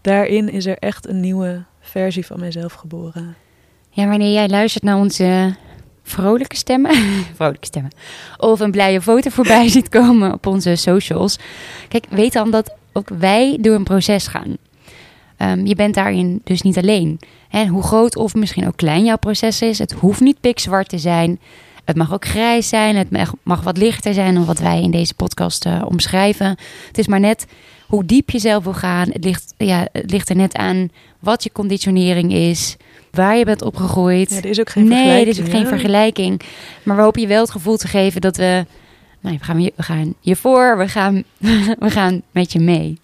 [0.01, 3.36] daarin is er echt een nieuwe versie van mijzelf geboren.
[3.90, 5.57] Ja, wanneer jij luistert naar onze
[6.03, 6.94] vrolijke stemmen,
[7.34, 7.92] vrolijke stemmen,
[8.36, 11.38] of een blije foto voorbij ziet komen op onze socials.
[11.88, 14.57] Kijk, weet dan dat ook wij door een proces gaan.
[15.38, 17.20] Um, je bent daarin dus niet alleen.
[17.51, 20.98] En hoe groot of misschien ook klein jouw proces is, het hoeft niet pikzwart te
[20.98, 21.40] zijn.
[21.91, 23.11] Het mag ook grijs zijn, het
[23.43, 26.57] mag, wat lichter zijn dan wat wij in deze podcast uh, omschrijven.
[26.86, 27.47] Het is maar net
[27.86, 29.09] hoe diep je zelf wil gaan.
[29.11, 30.88] Het ligt, ja, het ligt er net aan
[31.18, 32.76] wat je conditionering is,
[33.11, 34.30] waar je bent opgegroeid.
[34.30, 35.14] Ja, er is ook geen vergelijking.
[35.14, 36.41] Nee, er is ook geen vergelijking.
[36.82, 38.64] Maar we hopen je wel het gevoel te geven dat we,
[39.20, 41.22] nou, we, gaan, we gaan je voor, we gaan,
[41.78, 42.99] we gaan met je mee.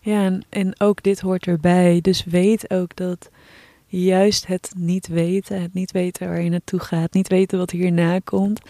[0.00, 1.98] Ja, en, en ook dit hoort erbij.
[2.02, 3.30] Dus weet ook dat
[3.86, 8.18] juist het niet weten, het niet weten waar je naartoe gaat, niet weten wat hierna
[8.24, 8.60] komt,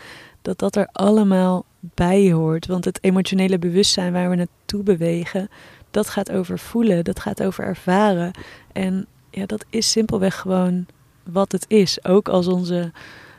[0.43, 2.67] dat dat er allemaal bij hoort.
[2.67, 5.49] Want het emotionele bewustzijn waar we naartoe bewegen,
[5.91, 8.31] dat gaat over voelen, dat gaat over ervaren.
[8.73, 10.87] En ja, dat is simpelweg gewoon
[11.23, 12.05] wat het is.
[12.05, 12.93] Ook als onze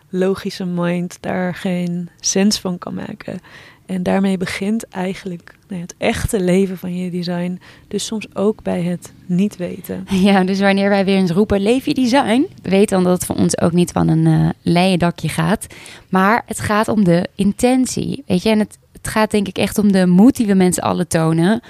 [0.10, 3.40] logische mind daar geen sens van kan maken.
[3.88, 7.60] En daarmee begint eigenlijk het echte leven van je design.
[7.88, 10.06] Dus soms ook bij het niet weten.
[10.10, 13.36] Ja, dus wanneer wij weer eens roepen: leef je design, weet dan dat het voor
[13.36, 15.68] ons ook niet van een uh, leien dakje gaat.
[16.10, 18.24] Maar het gaat om de intentie.
[18.28, 20.84] Weet je, en het, het gaat denk ik echt om de moed die we mensen
[20.84, 21.62] allen tonen.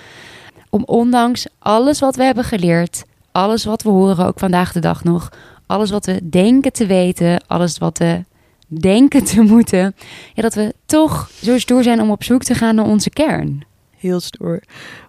[0.69, 5.03] Om ondanks alles wat we hebben geleerd, alles wat we horen, ook vandaag de dag
[5.03, 5.31] nog,
[5.65, 8.23] alles wat we denken te weten, alles wat we
[8.67, 9.95] denken te moeten,
[10.33, 13.65] ja, dat we toch zo stoer zijn om op zoek te gaan naar onze kern.
[13.97, 14.61] Heel stoer.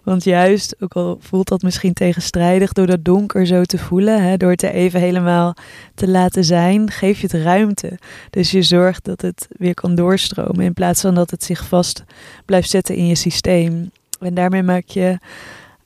[0.03, 4.37] Want juist, ook al voelt dat misschien tegenstrijdig door dat donker zo te voelen, hè,
[4.37, 5.55] door het er even helemaal
[5.95, 7.99] te laten zijn, geef je het ruimte.
[8.29, 12.03] Dus je zorgt dat het weer kan doorstromen in plaats van dat het zich vast
[12.45, 13.91] blijft zetten in je systeem.
[14.19, 15.17] En daarmee maak je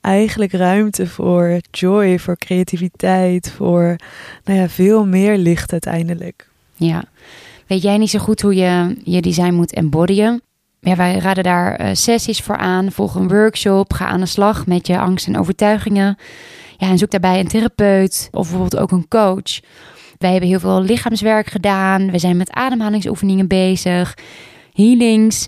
[0.01, 3.95] eigenlijk ruimte voor joy, voor creativiteit, voor
[4.43, 6.49] nou ja, veel meer licht uiteindelijk.
[6.75, 7.03] Ja,
[7.73, 10.41] weet jij niet zo goed hoe je je design moet embodyen?
[10.79, 12.91] Ja, wij raden daar uh, sessies voor aan.
[12.91, 13.93] Volg een workshop.
[13.93, 16.17] Ga aan de slag met je angst en overtuigingen.
[16.77, 19.59] Ja, en zoek daarbij een therapeut of bijvoorbeeld ook een coach.
[20.17, 22.11] Wij hebben heel veel lichaamswerk gedaan.
[22.11, 24.17] We zijn met ademhalingsoefeningen bezig.
[24.73, 25.47] Healings.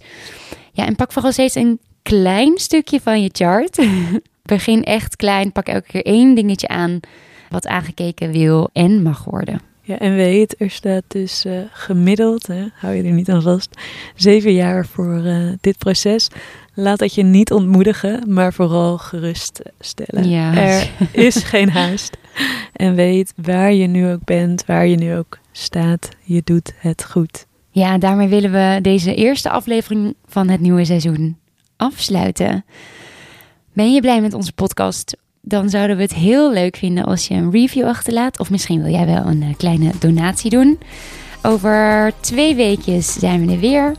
[0.71, 3.87] Ja, en pak vooral steeds een klein stukje van je chart.
[4.41, 5.51] Begin echt klein.
[5.51, 6.99] Pak elke keer één dingetje aan
[7.49, 9.74] wat aangekeken wil en mag worden.
[9.87, 13.81] Ja, en weet, er staat dus uh, gemiddeld, hè, hou je er niet aan vast,
[14.15, 16.27] zeven jaar voor uh, dit proces.
[16.73, 20.29] Laat dat je niet ontmoedigen, maar vooral geruststellen.
[20.29, 20.53] Ja.
[20.55, 22.17] Er is geen haast.
[22.73, 27.05] En weet waar je nu ook bent, waar je nu ook staat, je doet het
[27.05, 27.45] goed.
[27.69, 31.37] Ja, daarmee willen we deze eerste aflevering van het nieuwe seizoen
[31.77, 32.65] afsluiten.
[33.73, 35.17] Ben je blij met onze podcast?
[35.47, 38.39] Dan zouden we het heel leuk vinden als je een review achterlaat.
[38.39, 40.79] Of misschien wil jij wel een eh, kleine donatie doen.
[41.41, 43.95] Over twee weekjes zijn we er weer.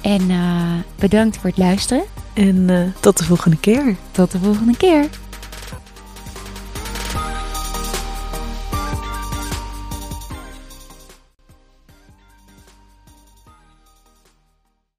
[0.00, 0.62] En uh,
[0.98, 2.02] bedankt voor het luisteren.
[2.34, 3.96] En uh, tot de volgende keer.
[4.10, 5.08] Tot de volgende keer.